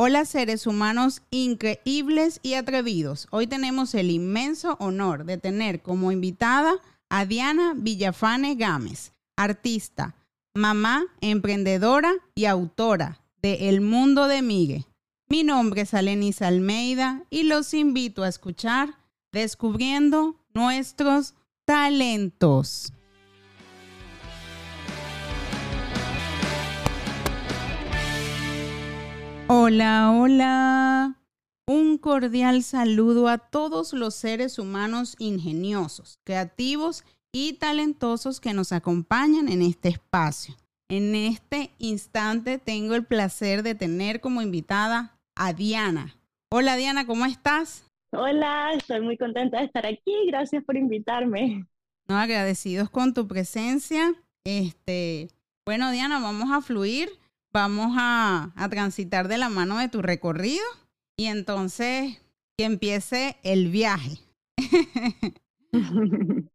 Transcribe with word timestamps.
Hola 0.00 0.26
seres 0.26 0.68
humanos 0.68 1.22
increíbles 1.32 2.38
y 2.44 2.54
atrevidos. 2.54 3.26
Hoy 3.32 3.48
tenemos 3.48 3.96
el 3.96 4.12
inmenso 4.12 4.76
honor 4.78 5.24
de 5.24 5.38
tener 5.38 5.82
como 5.82 6.12
invitada 6.12 6.76
a 7.08 7.24
Diana 7.24 7.74
Villafane 7.76 8.54
Gámez, 8.54 9.12
artista, 9.34 10.14
mamá, 10.54 11.04
emprendedora 11.20 12.12
y 12.36 12.44
autora 12.44 13.20
de 13.42 13.70
El 13.70 13.80
Mundo 13.80 14.28
de 14.28 14.40
Migue. 14.40 14.86
Mi 15.28 15.42
nombre 15.42 15.80
es 15.80 15.92
Alenis 15.94 16.42
Almeida 16.42 17.24
y 17.28 17.42
los 17.42 17.74
invito 17.74 18.22
a 18.22 18.28
escuchar 18.28 18.94
Descubriendo 19.32 20.36
nuestros 20.54 21.34
talentos. 21.64 22.92
Hola, 29.50 30.12
hola. 30.12 31.16
Un 31.66 31.96
cordial 31.96 32.62
saludo 32.62 33.28
a 33.28 33.38
todos 33.38 33.94
los 33.94 34.14
seres 34.14 34.58
humanos 34.58 35.16
ingeniosos, 35.18 36.20
creativos 36.22 37.02
y 37.32 37.54
talentosos 37.54 38.40
que 38.40 38.52
nos 38.52 38.72
acompañan 38.72 39.48
en 39.48 39.62
este 39.62 39.88
espacio. 39.88 40.54
En 40.90 41.14
este 41.14 41.70
instante 41.78 42.58
tengo 42.58 42.94
el 42.94 43.06
placer 43.06 43.62
de 43.62 43.74
tener 43.74 44.20
como 44.20 44.42
invitada 44.42 45.18
a 45.34 45.54
Diana. 45.54 46.14
Hola 46.50 46.76
Diana, 46.76 47.06
¿cómo 47.06 47.24
estás? 47.24 47.90
Hola, 48.12 48.74
estoy 48.74 49.00
muy 49.00 49.16
contenta 49.16 49.60
de 49.60 49.64
estar 49.64 49.86
aquí. 49.86 50.26
Gracias 50.26 50.62
por 50.62 50.76
invitarme. 50.76 51.66
No, 52.06 52.18
agradecidos 52.18 52.90
con 52.90 53.14
tu 53.14 53.26
presencia. 53.26 54.14
Este, 54.44 55.30
bueno, 55.64 55.90
Diana, 55.90 56.20
vamos 56.20 56.50
a 56.52 56.60
fluir 56.60 57.08
vamos 57.52 57.94
a, 57.98 58.52
transitar 58.70 59.28
de 59.28 59.38
la 59.38 59.48
mano 59.48 59.78
de 59.78 59.88
tu 59.88 60.02
recorrido 60.02 60.64
y 61.16 61.26
entonces 61.26 62.18
que 62.56 62.64
empiece 62.64 63.38
el 63.42 63.68
viaje. 63.68 64.18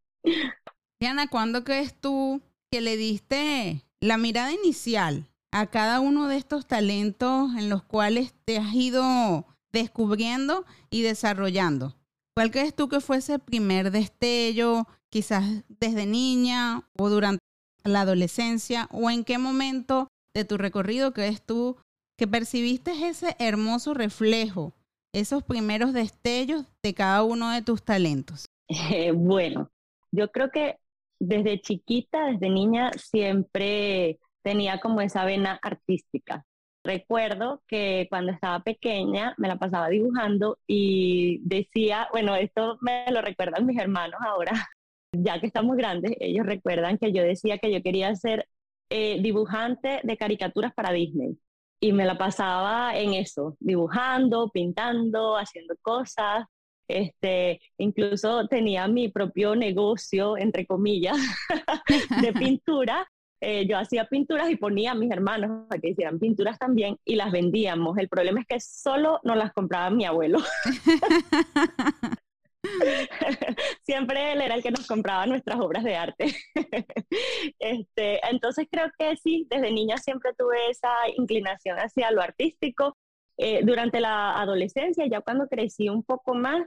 Diana, 0.99 1.27
¿cuándo 1.27 1.63
crees 1.63 1.93
tú 1.99 2.41
que 2.71 2.81
le 2.81 2.97
diste 2.97 3.83
la 3.99 4.17
mirada 4.17 4.51
inicial 4.51 5.29
a 5.51 5.67
cada 5.67 5.99
uno 5.99 6.27
de 6.27 6.37
estos 6.37 6.65
talentos 6.65 7.55
en 7.55 7.69
los 7.69 7.83
cuales 7.83 8.33
te 8.45 8.57
has 8.57 8.73
ido 8.73 9.45
descubriendo 9.71 10.65
y 10.89 11.01
desarrollando? 11.01 11.95
¿Cuál 12.35 12.51
crees 12.51 12.75
tú 12.75 12.89
que 12.89 12.99
fue 12.99 13.17
ese 13.17 13.37
primer 13.37 13.91
destello, 13.91 14.87
quizás 15.09 15.63
desde 15.67 16.05
niña 16.05 16.83
o 16.97 17.09
durante 17.09 17.39
la 17.83 18.01
adolescencia, 18.01 18.87
o 18.91 19.09
en 19.09 19.23
qué 19.23 19.37
momento 19.37 20.07
de 20.35 20.45
tu 20.45 20.57
recorrido 20.57 21.13
que 21.13 21.27
es 21.27 21.41
tú, 21.41 21.77
que 22.17 22.27
percibiste 22.27 23.07
ese 23.07 23.35
hermoso 23.39 23.93
reflejo, 23.93 24.73
esos 25.13 25.43
primeros 25.43 25.93
destellos 25.93 26.65
de 26.81 26.93
cada 26.93 27.23
uno 27.23 27.51
de 27.51 27.61
tus 27.61 27.83
talentos? 27.83 28.45
Eh, 28.67 29.11
bueno, 29.11 29.71
yo 30.11 30.31
creo 30.31 30.49
que 30.49 30.77
desde 31.19 31.61
chiquita, 31.61 32.25
desde 32.27 32.49
niña, 32.49 32.91
siempre 32.97 34.19
tenía 34.43 34.79
como 34.79 35.01
esa 35.01 35.25
vena 35.25 35.59
artística. 35.61 36.45
Recuerdo 36.83 37.63
que 37.67 38.07
cuando 38.09 38.33
estaba 38.33 38.59
pequeña 38.61 39.33
me 39.37 39.47
la 39.47 39.57
pasaba 39.57 39.87
dibujando 39.87 40.57
y 40.67 41.39
decía, 41.47 42.09
bueno, 42.11 42.35
esto 42.35 42.77
me 42.81 43.05
lo 43.09 43.21
recuerdan 43.21 43.65
mis 43.65 43.79
hermanos 43.79 44.19
ahora, 44.21 44.51
ya 45.13 45.39
que 45.39 45.47
estamos 45.47 45.77
grandes, 45.77 46.13
ellos 46.19 46.45
recuerdan 46.45 46.97
que 46.97 47.13
yo 47.13 47.23
decía 47.23 47.57
que 47.57 47.71
yo 47.71 47.81
quería 47.81 48.13
ser 48.15 48.47
eh, 48.95 49.17
dibujante 49.19 50.01
de 50.03 50.17
caricaturas 50.17 50.71
para 50.71 50.91
Disney. 50.91 51.35
Y 51.79 51.93
me 51.93 52.05
la 52.05 52.15
pasaba 52.15 52.95
en 52.95 53.15
eso, 53.15 53.57
dibujando, 53.59 54.51
pintando, 54.53 55.35
haciendo 55.35 55.73
cosas. 55.81 56.45
Este, 56.87 57.59
incluso 57.79 58.47
tenía 58.47 58.87
mi 58.87 59.09
propio 59.09 59.55
negocio, 59.55 60.37
entre 60.37 60.67
comillas, 60.67 61.17
de 62.21 62.33
pintura. 62.33 63.09
Eh, 63.41 63.65
yo 63.67 63.79
hacía 63.79 64.05
pinturas 64.05 64.51
y 64.51 64.57
ponía 64.57 64.91
a 64.91 64.95
mis 64.95 65.09
hermanos 65.09 65.65
a 65.71 65.79
que 65.79 65.89
hicieran 65.89 66.19
pinturas 66.19 66.59
también 66.59 66.95
y 67.03 67.15
las 67.15 67.31
vendíamos. 67.31 67.97
El 67.97 68.09
problema 68.09 68.41
es 68.41 68.45
que 68.45 68.59
solo 68.59 69.19
nos 69.23 69.37
las 69.37 69.53
compraba 69.53 69.89
mi 69.89 70.05
abuelo. 70.05 70.37
Siempre 73.83 74.33
él 74.33 74.41
era 74.41 74.55
el 74.55 74.63
que 74.63 74.71
nos 74.71 74.87
compraba 74.87 75.25
nuestras 75.25 75.59
obras 75.59 75.83
de 75.83 75.95
arte. 75.95 76.25
este, 77.59 78.19
entonces 78.29 78.67
creo 78.71 78.89
que 78.97 79.15
sí, 79.17 79.47
desde 79.49 79.71
niña 79.71 79.97
siempre 79.97 80.31
tuve 80.37 80.69
esa 80.69 80.91
inclinación 81.17 81.77
hacia 81.77 82.11
lo 82.11 82.21
artístico. 82.21 82.97
Eh, 83.37 83.61
durante 83.63 83.99
la 83.99 84.39
adolescencia, 84.39 85.07
ya 85.07 85.21
cuando 85.21 85.47
crecí 85.47 85.89
un 85.89 86.03
poco 86.03 86.35
más, 86.35 86.61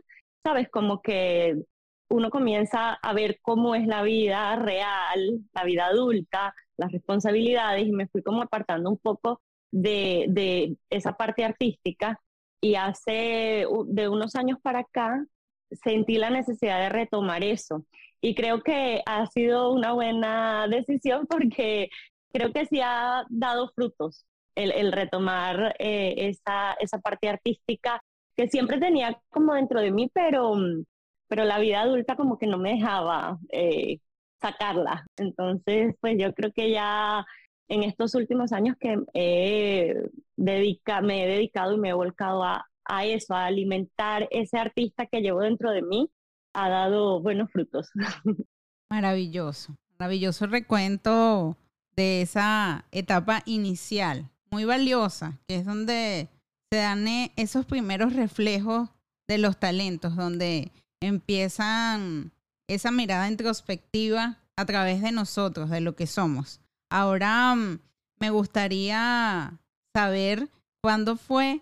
sabes, 0.45 0.69
como 0.69 1.01
que 1.01 1.57
uno 2.09 2.31
comienza 2.31 2.95
a 2.95 3.13
ver 3.15 3.39
cómo 3.43 3.75
es 3.75 3.87
la 3.87 4.03
vida 4.03 4.57
real, 4.57 5.41
la 5.55 5.65
vida 5.65 5.87
adulta, 5.87 6.55
las 6.77 6.93
responsabilidades, 6.93 7.87
y 7.87 7.93
me 7.93 8.09
fui 8.09 8.23
como 8.23 8.43
apartando 8.43 8.91
un 8.91 8.99
poco 8.99 9.41
de, 9.71 10.27
de 10.29 10.77
esa 10.91 11.17
parte 11.17 11.45
artística. 11.45 12.21
Y 12.61 12.75
hace 12.75 13.67
de 13.87 14.09
unos 14.09 14.35
años 14.35 14.59
para 14.63 14.81
acá 14.81 15.25
sentí 15.71 16.19
la 16.19 16.31
necesidad 16.31 16.81
de 16.81 16.89
retomar 16.89 17.45
eso. 17.45 17.85
Y 18.21 18.35
creo 18.35 18.63
que 18.63 19.03
ha 19.07 19.27
sido 19.27 19.73
una 19.73 19.93
buena 19.93 20.67
decisión 20.69 21.27
porque 21.27 21.91
creo 22.33 22.53
que 22.53 22.67
sí 22.67 22.81
ha 22.83 23.25
dado 23.29 23.71
frutos 23.75 24.25
el, 24.55 24.93
retomar 24.93 25.77
eh, 25.79 26.15
esa, 26.17 26.73
esa 26.81 26.99
parte 26.99 27.29
artística 27.29 28.03
que 28.35 28.49
siempre 28.49 28.79
tenía 28.79 29.21
como 29.31 29.55
dentro 29.55 29.81
de 29.81 29.91
mí, 29.91 30.11
pero, 30.13 30.55
pero 31.29 31.45
la 31.45 31.59
vida 31.59 31.83
adulta 31.83 32.17
como 32.17 32.39
que 32.39 32.47
no 32.47 32.59
me 32.59 32.75
dejaba 32.75 33.39
eh, 33.51 33.99
sacarla. 34.41 35.07
Entonces, 35.17 35.95
pues 36.01 36.17
yo 36.19 36.33
creo 36.35 36.53
que 36.53 36.71
ya 36.71 37.25
en 37.69 37.83
estos 37.83 38.15
últimos 38.15 38.53
años 38.53 38.77
que 38.79 38.97
dedica, 40.37 41.01
me 41.01 41.25
he 41.25 41.29
dedicado 41.29 41.75
y 41.75 41.79
me 41.79 41.91
he 41.91 41.95
volcado 41.95 42.45
a, 42.45 42.67
a 42.89 43.05
eso, 43.05 43.35
a 43.35 43.47
alimentar 43.47 44.29
ese 44.31 44.59
artista 44.59 45.07
que 45.07 45.21
llevo 45.21 45.41
dentro 45.41 45.71
de 45.71 45.83
mí, 45.83 46.11
ha 46.55 46.69
dado 46.69 47.21
buenos 47.21 47.51
frutos. 47.51 47.89
Maravilloso, 48.91 49.77
maravilloso 49.99 50.47
recuento 50.47 51.57
de 51.97 52.23
esa 52.23 52.85
etapa 52.93 53.43
inicial, 53.45 54.31
muy 54.51 54.65
valiosa, 54.65 55.39
que 55.49 55.57
es 55.57 55.65
donde 55.65 56.29
se 56.71 56.79
dan 56.79 57.09
eh, 57.09 57.33
esos 57.37 57.67
primeros 57.67 58.13
reflejos 58.13 58.89
de 59.27 59.39
los 59.39 59.59
talentos, 59.59 60.15
donde 60.15 60.71
empiezan 61.01 62.33
esa 62.69 62.91
mirada 62.91 63.29
introspectiva 63.29 64.39
a 64.57 64.65
través 64.65 65.03
de 65.03 65.13
nosotros, 65.13 65.71
de 65.71 65.81
lo 65.81 65.97
que 65.97 66.07
somos. 66.07 66.61
Ahora 66.91 67.55
mm, 67.55 67.81
me 68.21 68.31
gustaría 68.31 69.59
saber 69.95 70.49
cuándo 70.81 71.17
fue 71.17 71.61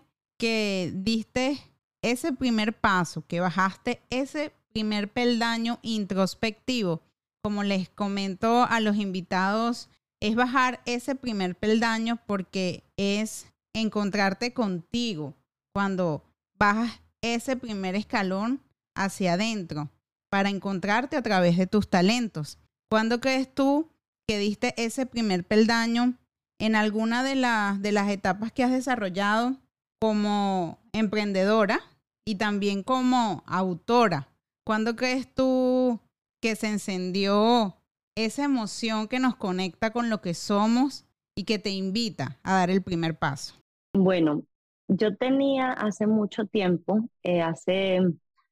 diste 0.95 1.59
ese 2.03 2.33
primer 2.33 2.73
paso, 2.75 3.25
que 3.27 3.41
bajaste 3.41 4.03
ese 4.11 4.53
primer 4.73 5.11
peldaño 5.11 5.79
introspectivo, 5.83 7.03
como 7.43 7.63
les 7.63 7.89
comento 7.89 8.65
a 8.65 8.81
los 8.81 8.97
invitados, 8.97 9.89
es 10.21 10.35
bajar 10.35 10.81
ese 10.87 11.15
primer 11.15 11.55
peldaño 11.55 12.19
porque 12.27 12.85
es 12.97 13.47
encontrarte 13.75 14.53
contigo 14.53 15.35
cuando 15.73 16.25
bajas 16.59 17.01
ese 17.21 17.57
primer 17.57 17.95
escalón 17.95 18.61
hacia 18.95 19.35
adentro 19.35 19.91
para 20.31 20.49
encontrarte 20.49 21.17
a 21.17 21.23
través 21.23 21.57
de 21.57 21.67
tus 21.67 21.89
talentos. 21.89 22.59
¿Cuándo 22.91 23.21
crees 23.21 23.53
tú 23.53 23.91
que 24.27 24.39
diste 24.39 24.75
ese 24.77 25.07
primer 25.07 25.45
peldaño 25.45 26.15
en 26.59 26.77
alguna 26.77 27.23
de, 27.23 27.35
las 27.35 27.81
de 27.83 27.93
las 27.93 28.11
etapas 28.11 28.53
que 28.53 28.65
has 28.65 28.71
desarrollado 28.71 29.57
como 30.05 30.77
emprendedora 30.93 31.81
y 32.27 32.35
también 32.35 32.83
como 32.83 33.43
autora. 33.47 34.29
¿Cuándo 34.63 34.97
crees 34.97 35.33
tú 35.33 35.99
que 36.43 36.57
se 36.57 36.67
encendió 36.67 37.79
esa 38.15 38.45
emoción 38.45 39.09
que 39.09 39.19
nos 39.19 39.35
conecta 39.35 39.95
con 39.95 40.11
lo 40.11 40.21
que 40.21 40.35
somos 40.35 41.07
y 41.35 41.45
que 41.45 41.59
te 41.59 41.71
invita 41.71 42.39
a 42.43 42.53
dar 42.53 42.69
el 42.69 42.83
primer 42.83 43.19
paso? 43.19 43.55
Bueno, 43.95 44.43
yo 44.89 45.17
tenía 45.17 45.73
hace 45.73 46.07
mucho 46.07 46.45
tiempo, 46.45 47.09
eh, 47.23 47.41
hace 47.41 48.01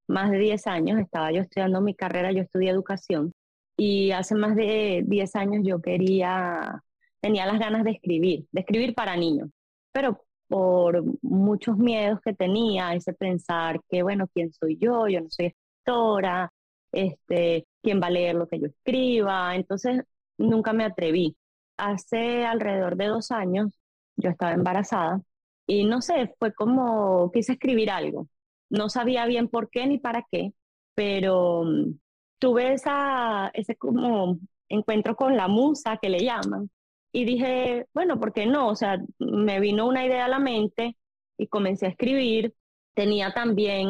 más 0.09 0.31
de 0.31 0.39
10 0.39 0.67
años, 0.69 0.99
estaba 0.99 1.33
yo 1.33 1.43
estudiando 1.43 1.83
mi 1.83 1.95
carrera, 1.95 2.33
yo 2.33 2.41
estudié 2.41 2.71
educación 2.71 3.35
y 3.77 4.13
hace 4.13 4.35
más 4.37 4.57
de 4.57 5.05
10 5.07 5.37
años 5.37 5.61
yo 5.67 5.83
quería, 5.83 6.83
tenía 7.21 7.45
las 7.45 7.59
ganas 7.59 7.85
de 7.85 7.91
escribir, 7.91 8.47
de 8.53 8.61
escribir 8.63 8.95
para 8.95 9.19
niños, 9.19 9.51
pero 9.93 10.25
por 10.53 11.03
muchos 11.23 11.79
miedos 11.79 12.21
que 12.23 12.35
tenía, 12.35 12.95
ese 12.95 13.15
pensar 13.15 13.81
que, 13.89 14.03
bueno, 14.03 14.27
¿quién 14.35 14.53
soy 14.53 14.77
yo? 14.77 15.09
Yo 15.09 15.23
no 15.23 15.31
soy 15.31 15.47
escritora, 15.47 16.53
este, 16.93 17.67
¿quién 17.83 18.03
va 18.03 18.09
a 18.09 18.11
leer 18.11 18.35
lo 18.35 18.47
que 18.47 18.61
yo 18.61 18.67
escriba? 18.67 19.57
Entonces, 19.57 20.03
nunca 20.37 20.75
me 20.75 20.85
atreví. 20.85 21.37
Hace 21.79 22.45
alrededor 22.45 22.97
de 22.97 23.07
dos 23.07 23.31
años, 23.31 23.81
yo 24.17 24.29
estaba 24.29 24.53
embarazada 24.53 25.23
y 25.67 25.85
no 25.85 26.03
sé, 26.03 26.35
fue 26.39 26.53
como 26.53 27.31
quise 27.33 27.53
escribir 27.55 27.91
algo. 27.91 28.29
No 28.69 28.91
sabía 28.91 29.25
bien 29.25 29.49
por 29.49 29.71
qué 29.71 29.87
ni 29.87 29.99
para 29.99 30.27
qué, 30.31 30.53
pero 30.95 31.65
mm, 31.65 31.95
tuve 32.39 32.75
esa, 32.75 33.51
ese 33.55 33.77
como 33.77 34.39
encuentro 34.69 35.17
con 35.17 35.35
la 35.35 35.49
musa 35.49 35.97
que 35.97 36.11
le 36.11 36.21
llaman 36.21 36.71
y 37.13 37.25
dije, 37.25 37.87
bueno, 37.95 38.19
¿por 38.19 38.33
qué 38.33 38.47
no? 38.47 38.69
O 38.69 38.77
sea, 38.77 38.99
me 39.19 39.61
vino 39.61 39.87
una 39.87 40.05
idea 40.07 40.25
a 40.25 40.29
la 40.29 40.39
mente 40.39 40.97
y 41.37 41.47
comencé 41.47 41.87
a 41.87 41.91
escribir. 41.91 42.55
Tenía 42.95 43.33
también 43.33 43.89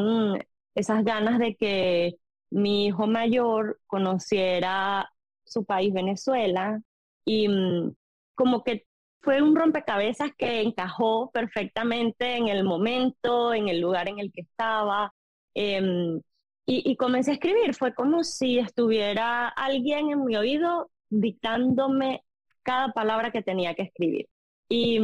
esas 0.75 1.05
ganas 1.05 1.39
de 1.39 1.57
que 1.57 2.17
mi 2.51 2.87
hijo 2.87 3.07
mayor 3.07 3.81
conociera 3.87 5.11
su 5.45 5.65
país, 5.65 5.93
Venezuela, 5.93 6.81
y 7.25 7.49
mm, 7.49 7.95
como 8.35 8.65
que 8.65 8.87
fue 9.21 9.41
un 9.41 9.55
rompecabezas 9.55 10.33
que 10.37 10.63
encajó 10.63 11.31
perfectamente 11.31 12.37
en 12.37 12.49
el 12.49 12.65
momento, 12.65 13.55
en 13.55 13.69
el 13.69 13.81
lugar 13.81 14.09
en 14.09 14.19
el 14.19 14.33
que 14.33 14.43
estaba. 14.43 15.15
Em, 15.55 16.21
y, 16.67 16.91
y, 16.91 16.97
comencé 16.97 17.33
a 17.33 17.35
escribir. 17.35 17.75
Fue 17.75 17.95
como 17.95 18.25
si 18.25 18.59
estuviera 18.59 19.49
alguien 19.49 20.11
en 20.11 20.25
mi 20.25 20.37
oído 20.37 20.91
dictándome 21.11 22.25
cada 22.63 22.93
palabra 22.93 23.31
que 23.31 23.43
tenía 23.43 23.75
que 23.75 23.83
escribir. 23.83 24.29
Y, 24.69 24.99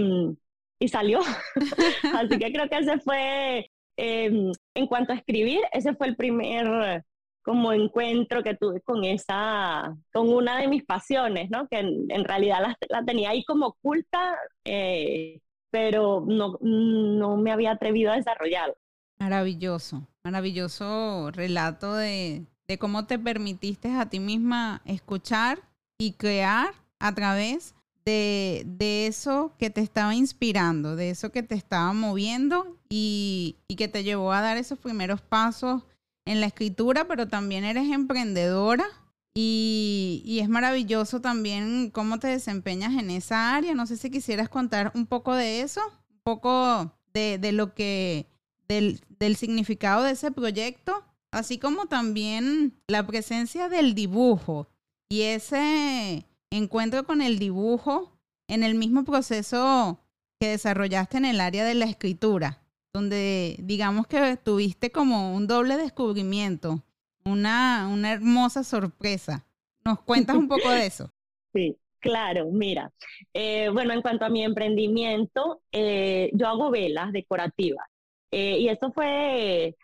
y 0.79 0.89
salió. 0.89 1.21
Así 2.15 2.39
que 2.39 2.53
creo 2.53 2.69
que 2.69 2.79
ese 2.79 2.99
fue, 3.01 3.71
em, 3.97 4.53
en 4.75 4.87
cuanto 4.87 5.13
a 5.13 5.17
escribir, 5.17 5.61
ese 5.73 5.95
fue 5.95 6.09
el 6.09 6.17
primer 6.17 7.05
como 7.49 7.73
encuentro 7.73 8.43
que 8.43 8.55
tuve 8.55 8.83
con 8.83 9.05
esa, 9.05 9.97
con 10.13 10.29
una 10.29 10.59
de 10.59 10.69
mis 10.69 10.85
pasiones, 10.85 11.49
¿no? 11.49 11.67
Que 11.67 11.79
en, 11.79 12.25
realidad 12.25 12.61
la, 12.61 12.77
la, 12.91 13.05
tenía 13.07 13.31
ahí 13.31 13.43
como 13.45 13.69
oculta, 13.69 14.37
eh, 14.67 15.41
pero 15.71 16.23
no, 16.27 16.59
no 16.61 17.37
me 17.39 17.51
había 17.51 17.71
atrevido 17.71 18.13
a 18.13 18.17
desarrollar. 18.17 18.77
Maravilloso, 19.19 20.07
maravilloso 20.23 21.31
relato 21.31 21.95
de, 21.95 22.45
de 22.67 22.79
cómo 22.79 23.07
te 23.07 23.19
permitiste 23.19 23.91
a 23.93 24.11
ti 24.11 24.21
misma 24.21 24.83
escuchar 24.85 25.59
y 25.97 26.13
crear 26.13 26.75
a 26.99 27.15
través 27.15 27.75
de, 28.05 28.65
de, 28.67 29.07
eso 29.07 29.53
que 29.59 29.71
te 29.71 29.81
estaba 29.81 30.15
inspirando, 30.15 30.97
de 30.97 31.11
eso 31.11 31.31
que 31.31 31.43
te 31.43 31.55
estaba 31.55 31.93
moviendo 31.93 32.79
y, 32.89 33.57
y, 33.69 33.77
que 33.77 33.89
te 33.89 34.03
llevó 34.03 34.33
a 34.33 34.41
dar 34.41 34.57
esos 34.57 34.79
primeros 34.79 35.21
pasos 35.21 35.83
en 36.25 36.41
la 36.41 36.47
escritura, 36.47 37.07
pero 37.07 37.29
también 37.29 37.65
eres 37.65 37.91
emprendedora 37.91 38.87
y, 39.35 40.23
y, 40.25 40.41
es 40.41 40.49
maravilloso 40.49 41.21
también 41.21 41.91
cómo 41.91 42.19
te 42.19 42.29
desempeñas 42.29 42.95
en 42.95 43.11
esa 43.11 43.55
área. 43.55 43.75
No 43.75 43.87
sé 43.87 43.97
si 43.97 44.11
quisieras 44.11 44.49
contar 44.49 44.91
un 44.95 45.07
poco 45.07 45.35
de 45.35 45.61
eso, 45.61 45.81
un 46.11 46.21
poco 46.23 46.93
de, 47.13 47.39
de 47.39 47.53
lo 47.53 47.75
que, 47.75 48.27
del, 48.69 49.01
del 49.19 49.37
significado 49.37 50.03
de 50.03 50.13
ese 50.13 50.31
proyecto, 50.31 51.05
así 51.31 51.59
como 51.59 51.87
también 51.87 52.75
la 52.87 53.07
presencia 53.07 53.69
del 53.69 53.95
dibujo 53.95 54.69
y 55.09 55.23
ese 55.23 56.27
encuentro 56.51 57.05
con 57.05 57.23
el 57.23 57.39
dibujo 57.39 58.19
en 58.49 58.63
el 58.63 58.75
mismo 58.75 59.05
proceso 59.05 60.01
que 60.41 60.49
desarrollaste 60.49 61.19
en 61.19 61.25
el 61.25 61.41
área 61.41 61.65
de 61.65 61.75
la 61.75 61.85
escritura, 61.87 62.63
donde 62.93 63.57
digamos 63.61 64.07
que 64.07 64.37
tuviste 64.37 64.91
como 64.91 65.35
un 65.35 65.47
doble 65.47 65.77
descubrimiento, 65.77 66.83
una, 67.25 67.89
una 67.89 68.13
hermosa 68.13 68.65
sorpresa. 68.65 69.45
¿Nos 69.85 70.01
cuentas 70.01 70.37
un 70.37 70.49
poco 70.49 70.71
de 70.71 70.87
eso? 70.87 71.11
Sí, 71.55 71.79
claro, 71.99 72.51
mira. 72.53 72.93
Eh, 73.33 73.71
bueno, 73.73 73.95
en 73.95 74.03
cuanto 74.03 74.27
a 74.27 74.29
mi 74.29 74.45
emprendimiento, 74.45 75.63
eh, 75.73 76.31
yo 76.35 76.47
hago 76.47 76.71
velas 76.71 77.11
decorativas. 77.11 77.87
Eh, 78.31 78.59
y 78.59 78.69
esto 78.69 78.93
fue, 78.93 79.75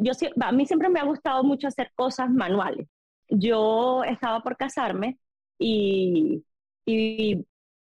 yo, 0.00 0.12
a 0.40 0.52
mí 0.52 0.64
siempre 0.66 0.88
me 0.88 1.00
ha 1.00 1.04
gustado 1.04 1.44
mucho 1.44 1.68
hacer 1.68 1.92
cosas 1.94 2.30
manuales. 2.30 2.88
Yo 3.28 4.02
estaba 4.04 4.40
por 4.42 4.56
casarme 4.56 5.18
y, 5.62 6.44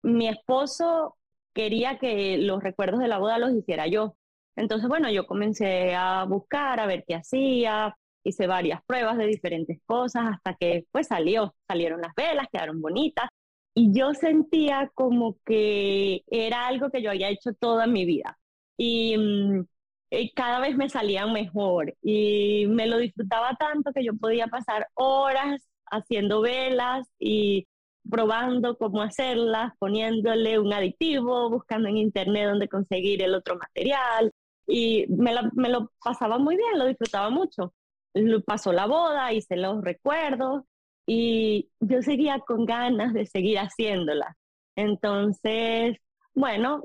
mi 0.04 0.28
esposo 0.28 1.18
quería 1.54 1.98
que 2.00 2.38
los 2.38 2.64
recuerdos 2.64 3.00
de 3.00 3.08
la 3.08 3.18
boda 3.18 3.40
los 3.40 3.54
hiciera 3.54 3.88
yo. 3.88 4.16
Entonces, 4.56 4.88
bueno, 4.88 5.10
yo 5.12 5.26
comencé 5.28 5.96
a 5.96 6.26
buscar, 6.26 6.80
a 6.80 6.86
ver 6.86 7.04
qué 7.08 7.16
hacía, 7.16 7.98
hice 8.24 8.48
varias 8.48 8.84
pruebas 8.86 9.18
de 9.18 9.28
diferentes 9.28 9.80
cosas 9.86 10.26
hasta 10.34 10.56
que 10.56 10.86
pues 10.92 11.08
salió, 11.08 11.56
salieron 11.68 12.02
las 12.02 12.14
velas, 12.16 12.48
quedaron 12.52 12.82
bonitas 12.82 13.30
y 13.74 13.92
yo 13.98 14.14
sentía 14.14 14.92
como 14.96 15.38
que 15.46 16.24
era 16.28 16.68
algo 16.68 16.90
que 16.92 17.02
yo 17.02 17.10
había 17.12 17.30
hecho 17.30 17.54
toda 17.54 17.88
mi 17.88 18.06
vida 18.06 18.38
y, 18.78 19.18
mm, 19.18 19.66
y 20.12 20.32
cada 20.34 20.60
vez 20.60 20.76
me 20.78 20.90
salían 20.90 21.34
mejor 21.34 21.96
y 22.02 22.68
me 22.68 22.88
lo 22.88 22.98
disfrutaba 22.98 23.56
tanto 23.58 23.92
que 23.94 24.04
yo 24.06 24.16
podía 24.16 24.48
pasar 24.48 24.88
horas 24.94 25.62
haciendo 25.92 26.42
velas 26.42 27.08
y 27.20 27.68
probando 28.10 28.78
cómo 28.78 29.02
hacerlas, 29.02 29.74
poniéndole 29.80 30.60
un 30.60 30.74
aditivo, 30.74 31.50
buscando 31.50 31.90
en 31.90 31.98
internet 31.98 32.50
dónde 32.50 32.68
conseguir 32.68 33.22
el 33.22 33.36
otro 33.36 33.58
material. 33.58 34.32
Y 34.68 35.06
me, 35.10 35.34
lo 35.70 35.92
pasaba 36.04 36.38
muy 36.38 36.56
bien, 36.58 36.78
lo 36.78 36.86
disfrutaba 36.86 37.30
mucho. 37.30 37.74
Pasó 38.46 38.72
la 38.72 38.86
boda, 38.86 39.34
hice 39.34 39.58
los 39.58 39.84
recuerdos 39.84 40.64
y 41.06 41.70
yo 41.80 42.02
seguía 42.02 42.40
con 42.40 42.66
ganas 42.66 43.14
de 43.14 43.26
seguir 43.26 43.58
haciéndolas. 43.60 44.36
Entonces, 44.76 45.98
bueno, 46.34 46.84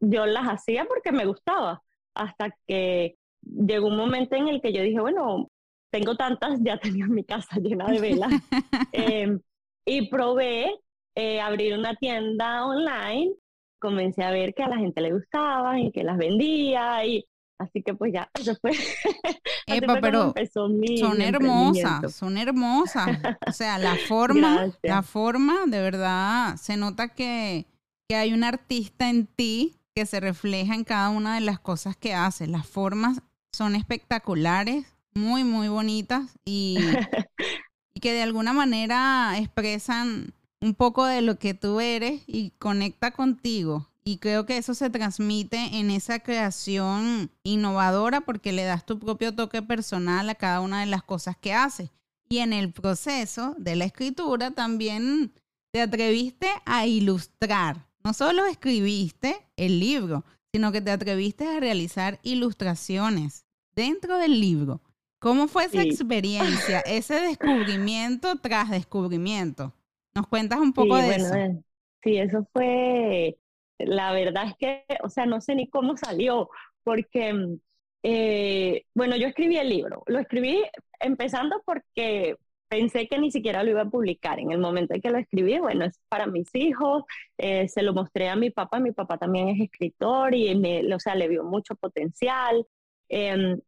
yo 0.00 0.26
las 0.26 0.46
hacía 0.46 0.84
porque 0.86 1.12
me 1.12 1.26
gustaba, 1.26 1.82
hasta 2.14 2.54
que 2.66 3.16
llegó 3.42 3.88
un 3.88 3.96
momento 3.96 4.36
en 4.36 4.48
el 4.48 4.60
que 4.60 4.72
yo 4.72 4.82
dije, 4.82 5.00
bueno, 5.00 5.50
tengo 5.92 6.16
tantas, 6.16 6.58
ya 6.62 6.78
tenía 6.78 7.06
mi 7.06 7.22
casa 7.22 7.56
llena 7.60 7.86
de 7.86 8.00
velas, 8.00 8.32
eh, 8.92 9.38
y 9.84 10.08
probé 10.08 10.74
eh, 11.14 11.40
abrir 11.40 11.78
una 11.78 11.94
tienda 11.94 12.64
online, 12.64 13.34
comencé 13.78 14.24
a 14.24 14.30
ver 14.30 14.54
que 14.54 14.62
a 14.62 14.68
la 14.68 14.78
gente 14.78 15.02
le 15.02 15.12
gustaban 15.12 15.78
y 15.80 15.92
que 15.92 16.02
las 16.02 16.16
vendía, 16.16 17.04
y 17.04 17.26
así 17.58 17.82
que 17.82 17.92
pues 17.94 18.12
ya, 18.12 18.30
eso 18.34 18.56
fue. 18.60 18.70
Epa, 19.66 20.00
pero 20.00 20.32
son 20.50 21.20
hermosas, 21.20 22.14
son 22.14 22.38
hermosas. 22.38 23.18
O 23.46 23.52
sea, 23.52 23.78
la 23.78 23.96
forma, 24.08 24.72
la 24.82 25.02
forma, 25.02 25.66
de 25.66 25.80
verdad, 25.80 26.56
se 26.56 26.78
nota 26.78 27.08
que, 27.08 27.66
que 28.08 28.16
hay 28.16 28.32
un 28.32 28.44
artista 28.44 29.10
en 29.10 29.26
ti 29.26 29.76
que 29.94 30.06
se 30.06 30.20
refleja 30.20 30.74
en 30.74 30.84
cada 30.84 31.10
una 31.10 31.34
de 31.34 31.42
las 31.42 31.60
cosas 31.60 31.96
que 31.96 32.14
haces. 32.14 32.48
Las 32.48 32.66
formas 32.66 33.20
son 33.52 33.76
espectaculares, 33.76 34.91
muy, 35.14 35.44
muy 35.44 35.68
bonitas 35.68 36.30
y, 36.44 36.78
y 37.94 38.00
que 38.00 38.12
de 38.12 38.22
alguna 38.22 38.52
manera 38.52 39.34
expresan 39.38 40.34
un 40.60 40.74
poco 40.74 41.04
de 41.04 41.22
lo 41.22 41.38
que 41.38 41.54
tú 41.54 41.80
eres 41.80 42.22
y 42.26 42.50
conecta 42.58 43.10
contigo. 43.10 43.88
Y 44.04 44.18
creo 44.18 44.46
que 44.46 44.56
eso 44.56 44.74
se 44.74 44.90
transmite 44.90 45.56
en 45.78 45.90
esa 45.90 46.20
creación 46.20 47.30
innovadora 47.44 48.22
porque 48.22 48.52
le 48.52 48.64
das 48.64 48.84
tu 48.84 48.98
propio 48.98 49.34
toque 49.34 49.62
personal 49.62 50.28
a 50.28 50.34
cada 50.34 50.60
una 50.60 50.80
de 50.80 50.86
las 50.86 51.02
cosas 51.02 51.36
que 51.36 51.52
haces. 51.52 51.90
Y 52.28 52.38
en 52.38 52.52
el 52.52 52.72
proceso 52.72 53.54
de 53.58 53.76
la 53.76 53.84
escritura 53.84 54.50
también 54.52 55.32
te 55.70 55.80
atreviste 55.80 56.48
a 56.64 56.86
ilustrar. 56.86 57.86
No 58.02 58.12
solo 58.12 58.46
escribiste 58.46 59.46
el 59.56 59.78
libro, 59.78 60.24
sino 60.52 60.72
que 60.72 60.80
te 60.80 60.90
atreviste 60.90 61.46
a 61.46 61.60
realizar 61.60 62.18
ilustraciones 62.22 63.46
dentro 63.74 64.18
del 64.18 64.40
libro. 64.40 64.80
¿Cómo 65.22 65.46
fue 65.46 65.66
esa 65.66 65.82
experiencia, 65.82 66.80
ese 66.86 67.14
descubrimiento 67.20 68.34
tras 68.42 68.70
descubrimiento? 68.70 69.72
¿Nos 70.16 70.26
cuentas 70.26 70.58
un 70.58 70.72
poco 70.72 70.96
de 70.96 71.14
eso? 71.14 71.32
Eh, 71.32 71.62
sí, 72.02 72.18
eso 72.18 72.44
fue, 72.52 73.38
la 73.78 74.12
verdad 74.12 74.48
es 74.48 74.56
que, 74.56 74.84
o 75.04 75.08
sea, 75.08 75.24
no 75.26 75.40
sé 75.40 75.54
ni 75.54 75.70
cómo 75.70 75.96
salió, 75.96 76.50
porque, 76.82 77.56
eh, 78.02 78.84
bueno, 78.94 79.16
yo 79.16 79.28
escribí 79.28 79.56
el 79.58 79.68
libro, 79.68 80.02
lo 80.06 80.18
escribí 80.18 80.60
empezando 80.98 81.62
porque 81.64 82.34
pensé 82.66 83.06
que 83.06 83.18
ni 83.18 83.30
siquiera 83.30 83.62
lo 83.62 83.70
iba 83.70 83.82
a 83.82 83.90
publicar. 83.90 84.40
En 84.40 84.50
el 84.50 84.58
momento 84.58 84.92
en 84.92 85.02
que 85.02 85.10
lo 85.10 85.18
escribí, 85.18 85.56
bueno, 85.60 85.84
es 85.84 86.00
para 86.08 86.26
mis 86.26 86.52
hijos, 86.52 87.04
eh, 87.38 87.68
se 87.68 87.82
lo 87.82 87.94
mostré 87.94 88.28
a 88.28 88.34
mi 88.34 88.50
papá, 88.50 88.80
mi 88.80 88.90
papá 88.90 89.18
también 89.18 89.50
es 89.50 89.60
escritor 89.60 90.34
y 90.34 90.52
me, 90.56 90.92
o 90.92 90.98
sea, 90.98 91.14
le 91.14 91.28
vio 91.28 91.44
mucho 91.44 91.76
potencial. 91.76 92.66
Em, 93.08 93.60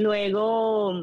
Luego 0.00 0.94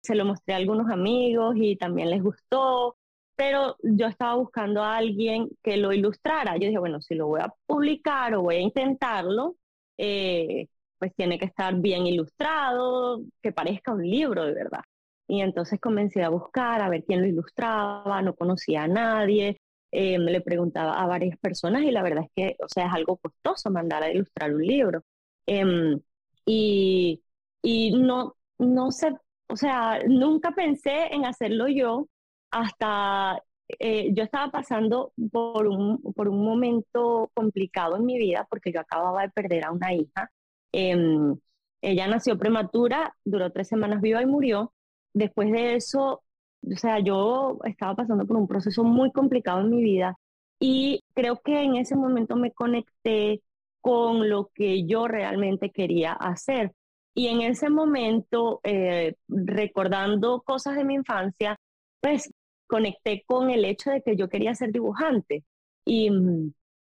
se 0.00 0.14
lo 0.14 0.24
mostré 0.24 0.54
a 0.54 0.56
algunos 0.56 0.90
amigos 0.90 1.54
y 1.58 1.76
también 1.76 2.08
les 2.10 2.22
gustó, 2.22 2.96
pero 3.36 3.76
yo 3.82 4.06
estaba 4.06 4.36
buscando 4.36 4.82
a 4.82 4.96
alguien 4.96 5.50
que 5.62 5.76
lo 5.76 5.92
ilustrara. 5.92 6.56
Yo 6.56 6.66
dije, 6.68 6.78
bueno, 6.78 7.02
si 7.02 7.14
lo 7.14 7.26
voy 7.26 7.40
a 7.42 7.52
publicar 7.66 8.34
o 8.34 8.42
voy 8.42 8.56
a 8.56 8.60
intentarlo, 8.60 9.56
eh, 9.98 10.68
pues 10.98 11.14
tiene 11.14 11.38
que 11.38 11.44
estar 11.44 11.74
bien 11.76 12.06
ilustrado, 12.06 13.20
que 13.42 13.52
parezca 13.52 13.92
un 13.92 14.02
libro 14.08 14.44
de 14.46 14.54
verdad. 14.54 14.80
Y 15.28 15.42
entonces 15.42 15.78
comencé 15.78 16.24
a 16.24 16.30
buscar, 16.30 16.80
a 16.80 16.88
ver 16.88 17.04
quién 17.04 17.20
lo 17.20 17.26
ilustraba, 17.26 18.22
no 18.22 18.34
conocía 18.34 18.84
a 18.84 18.88
nadie, 18.88 19.60
eh, 19.92 20.18
le 20.18 20.40
preguntaba 20.40 20.94
a 20.98 21.06
varias 21.06 21.36
personas 21.38 21.82
y 21.82 21.90
la 21.90 22.02
verdad 22.02 22.24
es 22.24 22.30
que, 22.34 22.56
o 22.64 22.68
sea, 22.68 22.86
es 22.86 22.94
algo 22.94 23.18
costoso 23.18 23.70
mandar 23.70 24.02
a 24.02 24.10
ilustrar 24.10 24.54
un 24.54 24.62
libro. 24.66 25.02
Em, 25.46 26.00
y, 26.46 27.22
y 27.62 27.92
no, 27.92 28.37
no 28.58 28.90
sé, 28.90 29.14
o 29.48 29.56
sea, 29.56 30.00
nunca 30.08 30.52
pensé 30.52 31.14
en 31.14 31.24
hacerlo 31.26 31.68
yo 31.68 32.08
hasta 32.50 33.42
eh, 33.78 34.12
yo 34.14 34.24
estaba 34.24 34.50
pasando 34.50 35.12
por 35.30 35.66
un, 35.66 36.00
por 36.14 36.28
un 36.28 36.44
momento 36.44 37.30
complicado 37.34 37.96
en 37.96 38.06
mi 38.06 38.18
vida 38.18 38.46
porque 38.50 38.72
yo 38.72 38.80
acababa 38.80 39.22
de 39.22 39.30
perder 39.30 39.64
a 39.64 39.72
una 39.72 39.92
hija. 39.94 40.30
Em, 40.72 41.36
ella 41.82 42.06
nació 42.08 42.38
prematura, 42.38 43.14
duró 43.24 43.50
tres 43.52 43.68
semanas 43.68 44.00
viva 44.00 44.22
y 44.22 44.26
murió. 44.26 44.72
Después 45.12 45.52
de 45.52 45.74
eso, 45.76 46.22
o 46.62 46.76
sea, 46.76 47.00
yo 47.00 47.58
estaba 47.64 47.94
pasando 47.94 48.26
por 48.26 48.36
un 48.36 48.48
proceso 48.48 48.84
muy 48.84 49.12
complicado 49.12 49.60
en 49.60 49.70
mi 49.70 49.82
vida 49.82 50.18
y 50.58 51.00
creo 51.14 51.40
que 51.44 51.62
en 51.62 51.76
ese 51.76 51.96
momento 51.96 52.36
me 52.36 52.52
conecté 52.52 53.42
con 53.80 54.28
lo 54.28 54.50
que 54.54 54.86
yo 54.86 55.06
realmente 55.08 55.70
quería 55.70 56.12
hacer. 56.12 56.72
Y 57.18 57.26
en 57.26 57.42
ese 57.42 57.68
momento, 57.68 58.60
eh, 58.62 59.16
recordando 59.26 60.40
cosas 60.42 60.76
de 60.76 60.84
mi 60.84 60.94
infancia, 60.94 61.56
pues 62.00 62.32
conecté 62.68 63.24
con 63.26 63.50
el 63.50 63.64
hecho 63.64 63.90
de 63.90 64.02
que 64.02 64.14
yo 64.14 64.28
quería 64.28 64.54
ser 64.54 64.70
dibujante. 64.70 65.42
Y, 65.84 66.10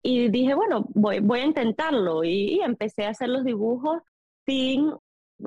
dije, 0.04 0.56
bueno, 0.56 0.88
voy, 0.96 1.20
voy 1.20 1.42
a 1.42 1.46
intentarlo. 1.46 2.24
Y, 2.24 2.60
empecé 2.62 3.06
a 3.06 3.10
hacer 3.12 3.30
los 3.30 3.44
dibujos 3.44 4.02
sin, 4.48 4.94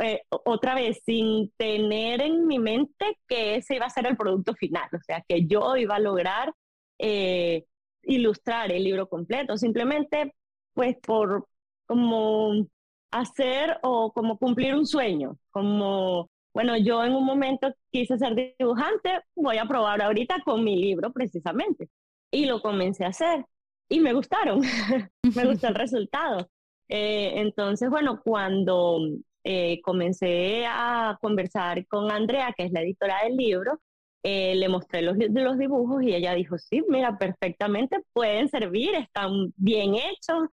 eh, 0.01 0.23
otra 0.29 0.77
vez, 0.77 1.01
sin 1.05 1.51
tener 1.57 2.23
en 2.23 2.47
mi 2.47 2.61
mente 2.61 3.19
que 3.27 3.57
ese 3.57 3.75
iba 3.75 3.87
a 3.87 3.91
ser 3.91 4.07
el 4.07 4.17
producto 4.17 4.55
final. 4.55 4.89
O 4.93 5.03
sea, 5.03 5.25
que 5.27 5.45
yo 5.49 5.77
iba 5.77 5.97
a 5.97 6.01
lograr 6.01 6.55
eh, 7.01 7.65
ilustrar 8.03 8.71
el 8.71 8.85
libro 8.85 9.09
completo. 9.09 9.57
Simplemente, 9.57 10.35
pues, 10.73 10.97
por 11.03 11.49
como 11.87 12.69
hacer 13.11 13.79
o 13.83 14.13
como 14.13 14.39
cumplir 14.39 14.75
un 14.75 14.87
sueño, 14.87 15.37
como 15.51 16.31
bueno, 16.59 16.77
yo 16.77 17.05
en 17.05 17.15
un 17.15 17.25
momento 17.25 17.73
quise 17.93 18.19
ser 18.19 18.35
dibujante, 18.59 19.21
voy 19.37 19.59
a 19.59 19.67
probar 19.67 20.03
ahorita 20.03 20.43
con 20.45 20.65
mi 20.65 20.77
libro 20.77 21.13
precisamente. 21.13 21.89
Y 22.33 22.47
lo 22.47 22.61
comencé 22.61 23.05
a 23.05 23.09
hacer 23.09 23.45
y 23.89 24.01
me 24.01 24.13
gustaron, 24.13 24.61
me 25.37 25.47
gustó 25.47 25.69
el 25.69 25.75
resultado. 25.77 26.49
Eh, 26.89 27.35
entonces, 27.37 27.89
bueno, 27.91 28.21
cuando 28.25 28.99
eh, 29.45 29.81
comencé 29.83 30.65
a 30.67 31.17
conversar 31.21 31.87
con 31.87 32.11
Andrea, 32.11 32.53
que 32.57 32.65
es 32.65 32.73
la 32.73 32.83
editora 32.83 33.23
del 33.25 33.37
libro, 33.37 33.81
eh, 34.25 34.55
le 34.57 34.69
mostré 34.69 35.03
los, 35.03 35.17
los 35.17 35.59
dibujos 35.59 36.03
y 36.03 36.15
ella 36.15 36.35
dijo, 36.35 36.59
sí, 36.59 36.83
mira, 36.89 37.19
perfectamente 37.19 37.99
pueden 38.13 38.49
servir, 38.49 38.95
están 38.95 39.53
bien 39.57 39.95
hechos. 39.95 40.49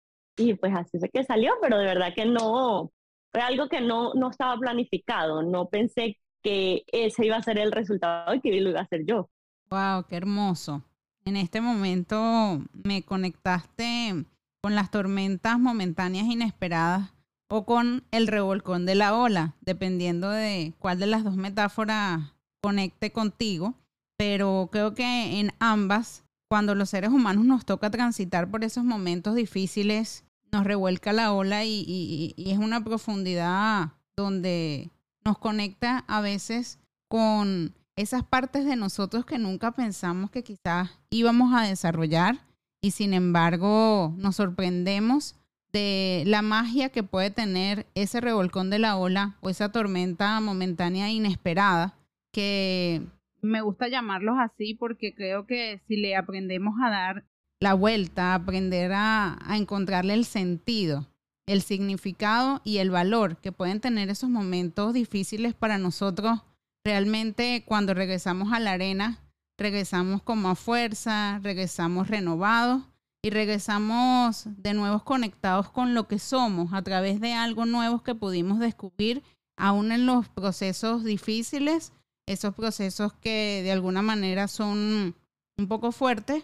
Y 0.42 0.56
pues 0.56 0.74
así 0.76 0.98
es 0.98 1.10
que 1.14 1.24
salió, 1.24 1.54
pero 1.62 1.78
de 1.78 1.86
verdad 1.86 2.14
que 2.16 2.26
no, 2.26 2.92
fue 3.32 3.42
algo 3.42 3.70
que 3.70 3.82
no, 3.82 4.14
no 4.14 4.30
estaba 4.30 4.58
planificado, 4.58 5.42
no 5.44 5.70
pensé 5.70 6.18
que 6.44 6.84
ese 6.92 7.26
iba 7.26 7.38
a 7.38 7.44
ser 7.44 7.60
el 7.60 7.72
resultado 7.72 8.34
y 8.34 8.42
que 8.42 8.60
lo 8.60 8.72
iba 8.72 8.80
a 8.80 8.84
hacer 8.84 9.06
yo. 9.06 9.30
Wow, 9.70 10.06
qué 10.08 10.18
hermoso. 10.18 10.84
En 11.24 11.38
este 11.38 11.62
momento 11.62 12.62
me 12.74 13.04
conectaste 13.04 14.26
con 14.62 14.76
las 14.76 14.92
tormentas 14.92 15.60
momentáneas 15.60 16.26
inesperadas 16.26 17.14
o 17.48 17.66
con 17.66 18.04
el 18.12 18.28
revolcón 18.28 18.86
de 18.86 18.96
la 18.96 19.16
ola, 19.16 19.56
dependiendo 19.62 20.30
de 20.30 20.74
cuál 20.80 21.00
de 21.00 21.08
las 21.08 21.24
dos 21.24 21.36
metáforas 21.36 22.34
conecte 22.62 23.12
contigo, 23.12 23.76
pero 24.18 24.70
creo 24.72 24.94
que 24.94 25.40
en 25.40 25.52
ambas, 25.60 26.24
cuando 26.50 26.76
los 26.76 26.90
seres 26.90 27.10
humanos 27.12 27.46
nos 27.46 27.66
toca 27.66 27.90
transitar 27.90 28.50
por 28.50 28.64
esos 28.64 28.84
momentos 28.84 29.36
difíciles, 29.36 30.26
nos 30.52 30.64
revuelca 30.66 31.14
la 31.14 31.34
ola 31.34 31.64
y, 31.66 32.34
es 32.38 32.58
una 32.58 32.84
profundidad 32.84 33.94
donde 34.16 34.90
nos 35.24 35.38
conecta 35.38 36.04
a 36.08 36.22
veces 36.22 36.80
con 37.08 37.74
esas 37.96 38.24
partes 38.24 38.66
de 38.66 38.76
nosotros 38.76 39.26
que 39.26 39.38
nunca 39.38 39.72
pensamos 39.72 40.32
que 40.32 40.44
quizás 40.44 40.90
íbamos 41.10 41.54
a 41.54 41.64
desarrollar 41.64 42.40
y 42.82 42.92
sin 42.92 43.14
embargo 43.14 44.14
nos 44.18 44.38
sorprendemos 44.38 45.36
de 45.72 46.24
la 46.26 46.42
magia 46.42 46.90
que 46.90 47.04
puede 47.04 47.32
tener 47.32 47.86
ese 47.96 48.20
revolcón 48.20 48.70
de 48.70 48.80
la 48.80 48.98
ola 48.98 49.38
o 49.42 49.50
esa 49.50 49.72
tormenta 49.72 50.40
momentánea 50.42 51.10
inesperada 51.10 51.94
que 52.32 53.02
me 53.42 53.62
gusta 53.62 53.88
llamarlos 53.88 54.36
así 54.40 54.74
porque 54.74 55.14
creo 55.14 55.46
que 55.46 55.82
si 55.88 55.98
le 55.98 56.16
aprendemos 56.16 56.76
a 56.84 56.90
dar 56.90 57.26
la 57.62 57.76
vuelta, 57.76 58.34
aprender 58.34 58.92
a, 58.94 59.38
encontrarle 59.52 60.16
el 60.16 60.26
sentido, 60.26 61.08
el 61.46 61.62
significado 61.62 62.60
y 62.66 62.78
el 62.80 62.90
valor 62.90 63.38
que 63.38 63.52
pueden 63.52 63.80
tener 63.80 64.10
esos 64.10 64.30
momentos 64.30 64.94
difíciles 64.94 65.54
para 65.54 65.78
nosotros. 65.78 66.40
Realmente 66.84 67.64
cuando 67.66 67.94
regresamos 67.94 68.52
a 68.52 68.60
la 68.60 68.72
arena, 68.72 69.20
regresamos 69.60 70.24
con 70.24 70.42
más 70.42 70.58
fuerza, 70.58 71.40
regresamos 71.44 72.08
renovados 72.08 72.82
y 73.22 73.30
regresamos 73.30 74.46
de 74.48 74.74
nuevo 74.74 75.04
conectados 75.04 75.70
con 75.70 75.94
lo 75.94 76.08
que 76.08 76.18
somos 76.18 76.74
a 76.74 76.82
través 76.82 77.22
de 77.22 77.34
algo 77.34 77.68
nuevo 77.68 78.02
que 78.02 78.16
pudimos 78.16 78.58
descubrir 78.58 79.22
aún 79.56 79.92
en 79.92 80.08
los 80.08 80.28
procesos 80.30 81.04
difíciles, 81.04 81.94
esos 82.26 82.56
procesos 82.56 83.14
que 83.14 83.62
de 83.64 83.72
alguna 83.72 84.02
manera 84.02 84.48
son 84.48 85.16
un 85.58 85.68
poco 85.68 85.92
fuertes, 85.92 86.44